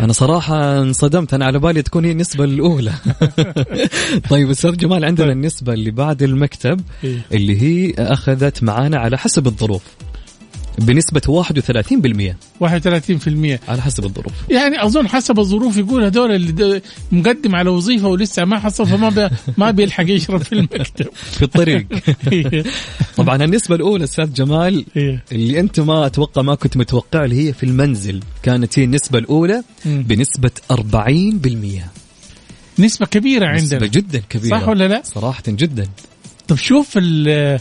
أنا 0.00 0.12
صراحة 0.12 0.80
انصدمت 0.80 1.34
أنا 1.34 1.44
على 1.44 1.58
بالي 1.58 1.82
تكون 1.82 2.04
هي 2.04 2.12
النسبة 2.12 2.44
الأولى 2.44 2.92
طيب 4.30 4.50
أستاذ 4.50 4.76
جمال 4.76 5.04
عندنا 5.04 5.26
طيب. 5.26 5.36
النسبة 5.36 5.72
اللي 5.72 5.90
بعد 5.90 6.22
المكتب 6.22 6.80
إيه. 7.04 7.18
اللي 7.32 7.62
هي 7.62 7.94
أخذت 7.98 8.62
معانا 8.62 8.98
على 8.98 9.18
حسب 9.18 9.46
الظروف 9.46 9.82
بنسبة 10.78 11.20
31% 11.20 12.34
31% 12.60 13.58
على 13.68 13.82
حسب 13.82 14.04
الظروف. 14.04 14.32
يعني 14.50 14.84
أظن 14.84 15.08
حسب 15.08 15.38
الظروف 15.38 15.76
يقول 15.76 16.04
هذول 16.04 16.32
اللي 16.32 16.82
مقدم 17.12 17.56
على 17.56 17.70
وظيفة 17.70 18.08
ولسه 18.08 18.44
ما 18.44 18.58
حصل 18.58 18.86
فما 18.86 19.08
بي 19.08 19.28
ما 19.58 19.70
بيلحق 19.70 20.04
يشرب 20.10 20.42
في 20.42 20.52
المكتب. 20.52 21.06
في 21.38 21.42
الطريق. 21.42 21.86
طبعا 23.16 23.44
النسبة 23.44 23.74
الأولى 23.76 24.04
أستاذ 24.04 24.32
جمال 24.32 24.84
إيه. 24.96 25.24
اللي 25.32 25.60
أنت 25.60 25.80
ما 25.80 26.06
أتوقع 26.06 26.42
ما 26.42 26.54
كنت 26.54 26.76
متوقع 26.76 27.24
اللي 27.24 27.48
هي 27.48 27.52
في 27.52 27.62
المنزل. 27.66 28.20
كانت 28.42 28.78
هي 28.78 28.84
النسبة 28.84 29.18
الأولى. 29.18 29.62
بنسبة 29.84 30.50
40% 30.72 30.78
نسبة 32.78 33.06
كبيرة 33.06 33.52
نسبة 33.54 33.74
عندنا. 33.76 33.86
جدا 33.90 34.18
كبيرة. 34.30 34.58
صح 34.58 34.68
ولا 34.68 34.88
لا؟ 34.88 35.02
صراحة 35.04 35.42
جدا. 35.48 35.86
طب 36.48 36.56
شوف 36.56 36.88
ال- 36.96 37.60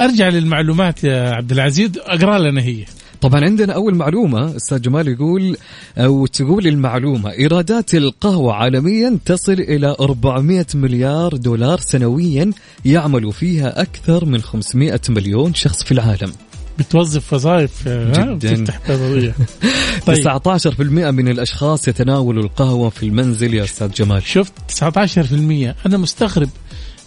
أرجع 0.00 0.28
للمعلومات 0.28 1.04
يا 1.04 1.30
عبد 1.30 1.52
العزيز 1.52 1.90
أقرأ 1.98 2.38
لنا 2.38 2.62
هي. 2.62 2.84
طبعا 3.20 3.44
عندنا 3.44 3.72
أول 3.72 3.94
معلومة 3.94 4.56
أستاذ 4.56 4.80
جمال 4.80 5.08
يقول 5.08 5.56
أو 5.98 6.26
تقول 6.26 6.66
المعلومة 6.66 7.30
إيرادات 7.30 7.94
القهوة 7.94 8.54
عالميا 8.54 9.18
تصل 9.24 9.52
إلى 9.52 9.96
400 10.00 10.66
مليار 10.74 11.36
دولار 11.36 11.80
سنويا 11.80 12.50
يعمل 12.84 13.32
فيها 13.32 13.82
أكثر 13.82 14.24
من 14.24 14.40
500 14.42 15.00
مليون 15.08 15.54
شخص 15.54 15.84
في 15.84 15.92
العالم. 15.92 16.32
بتوظف 16.78 17.32
وظائف؟ 17.32 17.88
جداً. 17.88 18.34
بتفتح 18.34 18.80
بيضاويه 18.88 19.34
طيب. 20.06 20.40
19% 20.58 20.80
من 21.10 21.28
الأشخاص 21.28 21.88
يتناولوا 21.88 22.42
القهوة 22.42 22.88
في 22.90 23.02
المنزل 23.02 23.54
يا 23.54 23.64
أستاذ 23.64 23.92
جمال. 23.92 24.22
شفت 24.22 24.52
19% 24.68 25.74
أنا 25.86 25.96
مستغرب. 25.96 26.48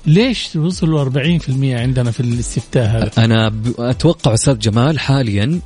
ليش 0.05 0.55
وصلوا 0.55 1.03
40% 1.05 1.09
عندنا 1.63 2.11
في 2.11 2.19
الاستفتاء 2.19 2.85
هذا؟ 2.87 3.11
أنا 3.25 3.49
ب- 3.49 3.73
أتوقع 3.81 4.33
أستاذ 4.33 4.57
جمال 4.59 4.99
حاليا 4.99 5.59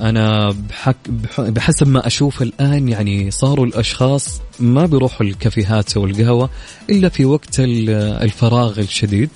أنا 0.00 0.50
بحك 0.68 0.96
بح- 1.08 1.40
بحسب 1.40 1.88
ما 1.88 2.06
أشوف 2.06 2.42
الآن 2.42 2.88
يعني 2.88 3.30
صاروا 3.30 3.66
الأشخاص 3.66 4.40
ما 4.60 4.86
بيروحوا 4.86 5.26
الكافيهات 5.26 5.96
أو 5.96 6.06
القهوة 6.06 6.50
إلا 6.90 7.08
في 7.08 7.24
وقت 7.24 7.60
ال- 7.60 7.90
الفراغ 8.22 8.78
الشديد. 8.80 9.30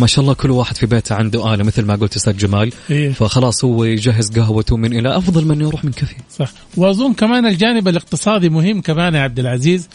ما 0.00 0.06
شاء 0.06 0.22
الله 0.22 0.34
كل 0.34 0.50
واحد 0.50 0.76
في 0.76 0.86
بيته 0.86 1.14
عنده 1.14 1.54
آلة 1.54 1.64
مثل 1.64 1.84
ما 1.84 1.94
قلت 1.94 2.16
أستاذ 2.16 2.36
جمال. 2.36 2.72
إيه. 2.90 3.12
فخلاص 3.12 3.64
هو 3.64 3.84
يجهز 3.84 4.30
قهوته 4.38 4.76
من 4.76 4.98
إلى 4.98 5.16
أفضل 5.16 5.44
من 5.46 5.60
يروح 5.60 5.84
من 5.84 5.90
كافيه. 5.92 6.16
صح. 6.38 6.52
وأظن 6.76 7.12
كمان 7.12 7.46
الجانب 7.46 7.88
الاقتصادي 7.88 8.48
مهم 8.48 8.80
كمان 8.80 9.14
يا 9.14 9.20
عبد 9.20 9.38
العزيز. 9.38 9.88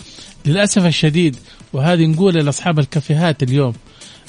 للأسف 0.46 0.86
الشديد 0.86 1.36
وهذه 1.74 2.06
نقول 2.06 2.34
لأصحاب 2.34 2.80
الكافيهات 2.80 3.44
اليوم 3.44 3.74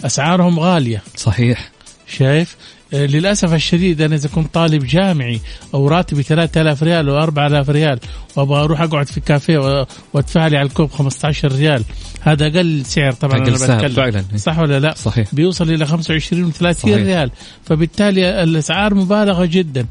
أسعارهم 0.05 0.61
غالية. 0.61 1.03
صحيح. 1.17 1.71
شايف؟ 2.17 2.57
آه، 2.95 3.07
للأسف 3.07 3.55
الشديد 3.55 4.01
أنا 4.03 4.15
إذا 4.15 4.29
كنت 4.29 4.55
طالب 4.55 4.85
جامعي 4.87 5.41
أو 5.75 5.89
راتبي 5.89 6.23
3000 6.23 6.83
ريال 6.83 7.09
أو 7.09 7.19
4000 7.19 7.71
ريال 7.71 7.99
وأبغى 8.37 8.63
أروح 8.65 8.81
أقعد 8.81 9.07
في 9.07 9.21
كافيه 9.21 9.87
وأدفع 10.13 10.47
لي 10.47 10.57
على 10.57 10.67
الكوب 10.69 10.91
15 10.91 11.53
ريال 11.53 11.85
هذا 12.21 12.47
أقل 12.47 12.83
سعر 12.85 13.13
طبعا 13.13 13.37
أقل 13.41 13.49
أنا 13.49 13.57
سعر 13.57 13.77
بتكلم. 13.77 13.95
فعلاً. 13.95 14.25
صح 14.37 14.59
ولا 14.59 14.81
لا؟ 14.81 14.95
صحيح. 14.95 15.29
بيوصل 15.35 15.71
إلى 15.71 15.87
25 15.87 16.53
و30 16.53 16.71
صحيح. 16.71 16.97
ريال. 16.97 17.31
فبالتالي 17.65 18.43
الأسعار 18.43 18.95
مبالغة 18.95 19.45
جدا. 19.45 19.87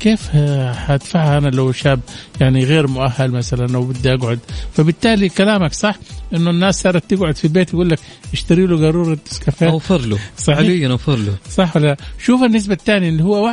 كيف 0.00 0.30
حدفعها 0.76 1.38
أنا 1.38 1.48
لو 1.48 1.72
شاب 1.72 2.00
يعني 2.40 2.64
غير 2.64 2.86
مؤهل 2.86 3.30
مثلا 3.30 3.76
أو 3.76 3.84
بدي 3.84 4.14
أقعد 4.14 4.38
فبالتالي 4.72 5.28
كلامك 5.28 5.72
صح 5.72 5.96
إنه 6.34 6.50
الناس 6.50 6.82
صارت 6.82 7.14
تقعد 7.14 7.36
في 7.36 7.44
البيت 7.44 7.74
يقول 7.74 7.90
لك 7.90 7.98
اشتري 8.32 8.66
له 8.66 8.84
قارورة 8.84 9.18
نسكافيه 9.30 9.70
أوفر 9.70 10.00
له 10.00 10.18
صحيح. 10.38 10.56
حاليا 10.56 10.88
أوفر 10.88 11.16
له 11.16 11.34
صح 11.50 11.76
ولا 11.76 11.86
لا؟ 11.86 11.96
شوف 12.24 12.42
النسبة 12.42 12.74
الثانية 12.74 13.08
اللي 13.08 13.24
هو 13.24 13.52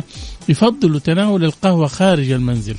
81% 0.00 0.02
يفضلوا 0.48 1.00
تناول 1.00 1.44
القهوة 1.44 1.86
خارج 1.86 2.30
المنزل 2.30 2.76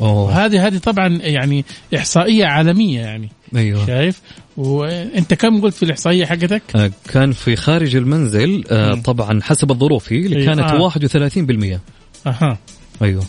أوه. 0.00 0.44
هذه 0.44 0.66
هذه 0.66 0.78
طبعا 0.78 1.08
يعني 1.08 1.64
إحصائية 1.96 2.46
عالمية 2.46 3.00
يعني. 3.00 3.28
أيوه. 3.56 3.86
شايف؟ 3.86 4.20
وأنت 4.56 5.34
كم 5.34 5.60
قلت 5.60 5.74
في 5.74 5.82
الإحصائية 5.82 6.26
حقتك؟ 6.26 6.62
آه، 6.76 6.90
كان 7.08 7.32
في 7.32 7.56
خارج 7.56 7.96
المنزل 7.96 8.64
آه،. 8.70 8.94
طبعا 8.94 9.40
حسب 9.42 9.70
الظروف 9.70 10.12
اللي 10.12 10.36
إيه، 10.36 10.46
كانت 10.46 10.60
آه. 10.60 10.78
31% 10.78 11.80
أها. 12.26 12.58
أيوه. 13.02 13.24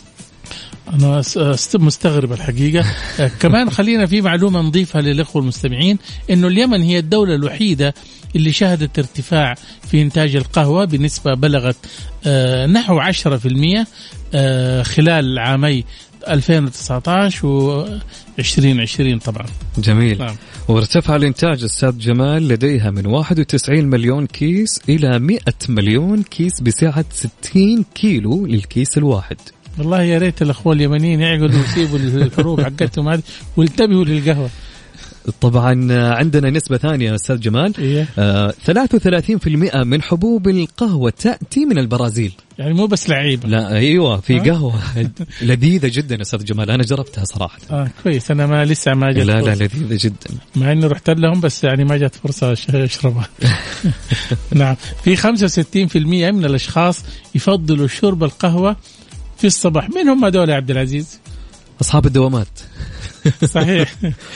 أست- 0.89 1.76
مستغرب 1.76 2.34
الحقيقة. 2.34 2.86
آه، 3.20 3.32
كمان 3.39 3.70
خلينا 3.70 4.05
في 4.05 4.22
معلومة 4.22 4.61
نضيفها 4.61 5.01
للإخوة 5.01 5.41
المستمعين 5.41 5.97
إنه 6.30 6.47
اليمن 6.47 6.82
هي 6.82 6.99
الدولة 6.99 7.36
الوحيدة 7.36 7.93
اللي 8.36 8.51
شهدت 8.51 8.99
ارتفاع 8.99 9.55
في 9.88 10.01
إنتاج 10.01 10.36
القهوة 10.36 10.86
بنسبة 10.86 11.34
بلغت 11.34 11.76
آه، 12.26 12.66
نحو 12.66 12.99
10% 12.99 13.88
آه، 14.34 14.84
خلال 14.84 15.39
عامي 15.39 15.84
2019 16.28 17.48
و 17.48 17.88
2020 18.40 19.20
طبعا. 19.20 19.46
جميل. 19.78 20.18
نعم. 20.18 20.36
وارتفع 20.68 21.16
الإنتاج 21.16 21.64
أستاذ 21.64 21.98
جمال 21.98 22.48
لديها 22.48 22.92
من 22.92 23.06
91 23.06 23.86
مليون 23.86 24.26
كيس 24.26 24.82
إلى 24.90 25.20
100 25.20 25.40
مليون 25.70 26.24
كيس 26.24 26.62
بسعة 26.62 27.06
60 27.12 27.86
كيلو 27.96 28.46
للكيس 28.46 28.98
الواحد. 28.98 29.38
والله 29.78 30.02
يا 30.02 30.18
ريت 30.18 30.42
الأخوة 30.42 30.74
اليمنيين 30.74 31.22
يعقلوا 31.22 31.60
ويسيبوا 31.60 32.00
الحروب 32.00 32.62
حقتهم 32.62 33.10
هذه 33.10 33.22
وينتبهوا 33.58 34.06
للقهوة. 34.06 34.50
طبعا 35.42 35.88
آه، 35.92 36.14
عندنا 36.14 36.50
نسبة 36.50 36.78
ثانية 36.78 37.16
أستاذ 37.16 37.40
جمال 37.40 37.74
إيه. 37.80 38.08
آه 38.20 38.54
33% 38.68 39.76
من 39.76 40.02
حبوب 40.02 40.48
القهوة 40.48 41.10
تأتي 41.10 41.66
من 41.66 41.78
البرازيل 41.78 42.34
يعني 42.60 42.74
مو 42.74 42.86
بس 42.88 43.10
لعيبة 43.10 43.50
لا 43.50 43.72
أيوة 43.76 44.18
في 44.20 44.40
ها؟ 44.40 44.44
قهوة 44.44 44.74
لذيذة 45.42 45.88
جدا 45.88 46.22
أستاذ 46.22 46.44
جمال 46.44 46.72
أنا 46.72 46.84
جربتها 46.84 47.24
صراحة 47.26 47.58
آه 47.72 47.90
كويس 48.04 48.32
أنا 48.32 48.48
ما 48.48 48.66
لسه 48.66 48.94
ما 48.94 49.12
جت 49.12 49.18
لا 49.18 49.24
لا 49.34 49.42
فرصة. 49.42 49.54
لذيذة 49.66 49.98
جدا 50.06 50.40
مع 50.56 50.72
إني 50.72 50.86
رحت 50.88 51.10
لهم 51.10 51.40
بس 51.42 51.64
يعني 51.64 51.84
ما 51.84 51.98
جت 51.98 52.16
فرصة 52.16 52.56
أش- 52.56 52.76
أشربها. 52.76 53.28
نعم 54.54 54.76
في 55.04 55.16
65% 55.18 55.96
من 56.32 56.46
الأشخاص 56.46 57.04
يفضلوا 57.36 57.88
شرب 57.88 58.24
القهوة 58.24 58.76
في 59.38 59.48
الصباح، 59.48 59.90
مين 59.90 60.10
هم 60.10 60.26
هذول 60.26 60.50
يا 60.50 60.56
عبد 60.56 60.72
العزيز؟ 60.72 61.20
أصحاب 61.82 62.06
الدوامات 62.06 62.48
صحيح. 63.56 63.96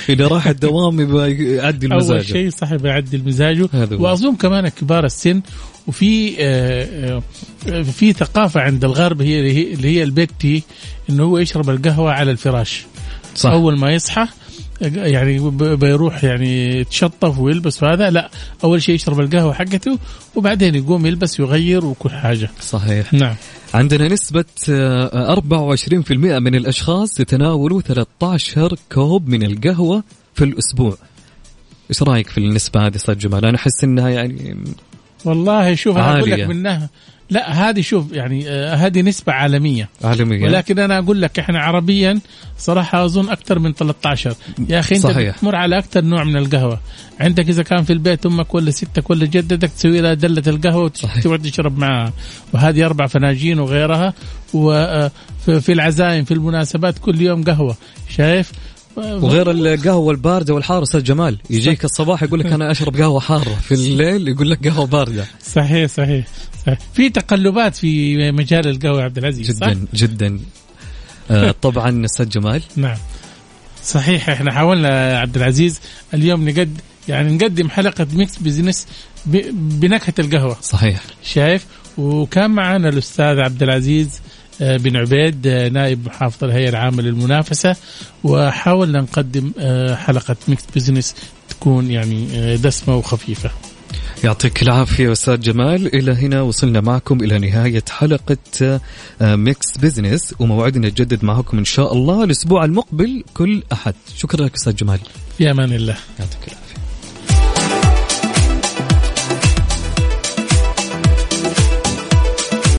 إذا 0.10 0.28
راح 0.28 0.48
الدوام 0.48 1.00
يبغى 1.00 1.32
يعدل 1.56 1.92
أول 1.92 2.02
مزاجه 2.02 2.22
شيء 2.22 2.50
صاحب 2.50 2.86
يعدل 2.86 3.24
مزاجه 3.26 3.70
هذا 3.74 3.96
هو. 3.96 4.04
وأظن 4.04 4.36
كمان 4.36 4.68
كبار 4.68 5.06
السن 5.06 5.42
وفي 5.88 6.36
آه، 6.40 7.22
آه، 7.68 7.82
في 7.82 8.14
ثقافة 8.14 8.62
عند 8.62 8.86
الغرب 8.86 9.22
هي 9.22 9.40
اللي 9.40 9.54
هي- 9.54 9.74
اللي 9.74 9.88
هي 9.98 10.04
البيت 10.04 10.30
تي 10.40 10.64
إنه 11.10 11.24
هو 11.24 11.38
يشرب 11.38 11.70
القهوة 11.70 12.12
على 12.12 12.32
الفراش. 12.32 12.86
صح. 13.36 13.50
أول 13.50 13.80
ما 13.80 13.92
يصحى 13.92 14.28
يعني 14.82 15.50
بيروح 15.76 16.24
يعني 16.24 16.80
يتشطف 16.80 17.40
ويلبس 17.40 17.84
وهذا 17.84 18.10
لا 18.10 18.30
أول 18.64 18.82
شيء 18.82 18.96
يشرب 18.96 19.20
القهوة 19.20 19.54
حقته 19.54 20.00
وبعدين 20.36 20.76
يقوم 20.76 21.06
يلبس 21.06 21.40
ويغير 21.40 21.86
وكل 21.86 22.10
حاجة. 22.10 22.50
صحيح. 22.62 23.14
نعم. 23.14 23.36
عندنا 23.74 24.08
نسبة 24.08 24.46
آه، 24.70 25.36
24% 25.36 26.40
من 26.40 26.56
الأشخاص 26.56 27.20
يتناولوا 27.20 27.82
13 27.82 28.76
كوب 28.92 29.28
من 29.28 29.44
القهوة 29.44 30.04
في 30.34 30.44
الأسبوع. 30.44 30.98
إيش 31.90 32.04
رأيك 32.04 32.30
في 32.30 32.38
النسبة 32.38 32.88
هذه 32.88 32.96
أستاذ 32.96 33.18
جمال؟ 33.18 33.46
أنا 33.46 33.58
أحس 33.58 33.84
إنها 33.84 34.10
يعني 34.10 34.58
والله 35.26 35.76
شوف 35.76 35.98
أنا 35.98 36.20
أقول 36.20 36.32
لك. 36.32 36.40
منها. 36.40 36.90
لا 37.30 37.70
هذه 37.70 37.82
شوف 37.82 38.12
يعني 38.12 38.50
آه، 38.50 38.76
هذه 38.76 39.02
نسبة 39.02 39.34
عالمية. 39.34 39.90
عالمية. 40.04 40.44
ولكن 40.44 40.80
أنا 40.80 41.00
أقول 41.00 41.22
لك 41.22 41.40
إحنا 41.40 41.60
عربيا 41.60 42.20
صراحة 42.58 43.06
أظن 43.06 43.30
أكثر 43.30 43.60
من 43.60 43.74
13 43.74 44.36
يا 44.70 44.80
أخي 44.80 44.96
أنت 44.96 45.04
صحيح. 45.04 45.38
بتمر 45.38 45.56
على 45.56 45.78
أكثر 45.78 46.02
نوع 46.04 46.24
من 46.24 46.36
القهوة. 46.38 46.80
عندك 47.20 47.50
إذا 47.50 47.64
كان 47.64 47.84
في 47.84 47.94
البيت 47.94 48.26
أمك 48.26 48.54
ولا 48.56 48.72
ستك 48.72 49.10
ولا 49.10 49.26
جدتك 49.26 49.70
تسوي 49.72 50.02
لها 50.02 50.14
دلة 50.14 50.44
القهوة 50.48 50.92
صحيح. 50.96 51.18
وتقعد 51.18 51.42
تشرب 51.42 51.78
معها 51.78 52.14
وهذه 52.54 52.86
أربع 52.86 53.08
فناجين 53.08 53.60
وغيرها. 53.60 54.14
وفي 54.54 55.72
العزايم 55.74 56.24
في 56.26 56.34
المناسبات 56.34 57.00
كل 57.00 57.22
يوم 57.22 57.44
قهوة. 57.44 57.76
شايف؟ 58.10 58.52
وغير 59.00 59.52
القهوة 59.52 60.12
الباردة 60.12 60.54
والحارة 60.54 60.84
أستاذ 60.84 61.04
جمال. 61.04 61.38
يجيك 61.50 61.86
الصباح 61.86 62.24
يقول 62.24 62.40
لك 62.40 62.46
أنا 62.46 62.72
أشرب 62.72 62.96
قهوة 62.96 63.20
حارة. 63.20 63.56
في 63.62 63.74
الليل 63.74 64.28
يقول 64.28 64.50
لك 64.50 64.68
قهوة 64.68 64.86
باردة. 64.86 65.26
صحيح 65.44 65.90
صحيح, 65.92 66.28
صحيح. 66.66 66.80
في 66.94 67.10
تقلبات 67.10 67.76
في 67.76 68.18
مجال 68.32 68.68
القهوة 68.68 69.04
عبد 69.04 69.18
العزيز 69.18 69.58
صح؟ 69.58 69.68
جدا 69.70 69.88
جدا. 69.94 70.40
آه 71.32 71.52
طبعا 71.62 72.06
أستاذ 72.06 72.30
جمال. 72.30 72.62
نعم. 72.76 72.98
صحيح 73.84 74.30
إحنا 74.30 74.52
حاولنا 74.52 75.20
عبد 75.20 75.36
العزيز 75.36 75.80
اليوم 76.14 76.50
نقد 76.50 76.78
يعني 77.08 77.36
نقدم 77.36 77.70
حلقة 77.70 78.08
Mix 78.14 78.38
Business 78.38 78.88
بنكهة 79.26 80.14
القهوة. 80.20 80.58
صحيح. 80.62 81.02
شايف؟ 81.24 81.66
وكان 81.98 82.52
معنا 82.52 82.90
الأستاذ 82.90 83.40
عبد 83.40 83.64
العزيز 83.64 84.22
بن 84.60 84.98
عبيد 84.98 85.48
آه، 85.48 85.70
نائب 85.70 86.06
محافظ 86.06 86.44
الهيئة 86.44 86.70
العامة 86.70 87.02
للمنافسة. 87.02 87.76
وحاولنا 88.24 89.02
نقدم 89.02 89.52
آه، 89.60 89.96
حلقة 89.96 90.36
Mix 90.48 90.64
Business 90.76 91.16
تكون 91.50 91.92
يعني 91.92 92.28
آه، 92.34 92.56
دسمة 92.56 92.96
وخفيفة. 92.96 93.52
يعطيك 94.24 94.62
العافية 94.62 95.12
أستاذ 95.12 95.40
جمال. 95.40 95.96
إلى 95.96 96.12
هنا 96.12 96.42
وصلنا 96.42 96.82
معكم 96.82 97.24
إلى 97.24 97.40
نهاية 97.40 97.84
حلقة 97.90 98.38
آه، 99.22 99.36
Mix 99.36 99.78
Business 99.78 100.34
وموعدنا 100.40 100.88
يتجدد 100.88 101.24
معكم 101.26 101.58
إن 101.58 101.66
شاء 101.66 101.94
الله 101.94 102.24
الأسبوع 102.24 102.66
المقبل 102.66 103.24
كل 103.34 103.64
أحد. 103.74 103.94
شكرا 104.18 104.46
لك 104.46 104.56
أستاذ 104.56 104.76
جمال. 104.76 105.00
في 105.38 105.52
أمان 105.52 105.74
الله. 105.74 105.98
يعطيك 106.20 106.69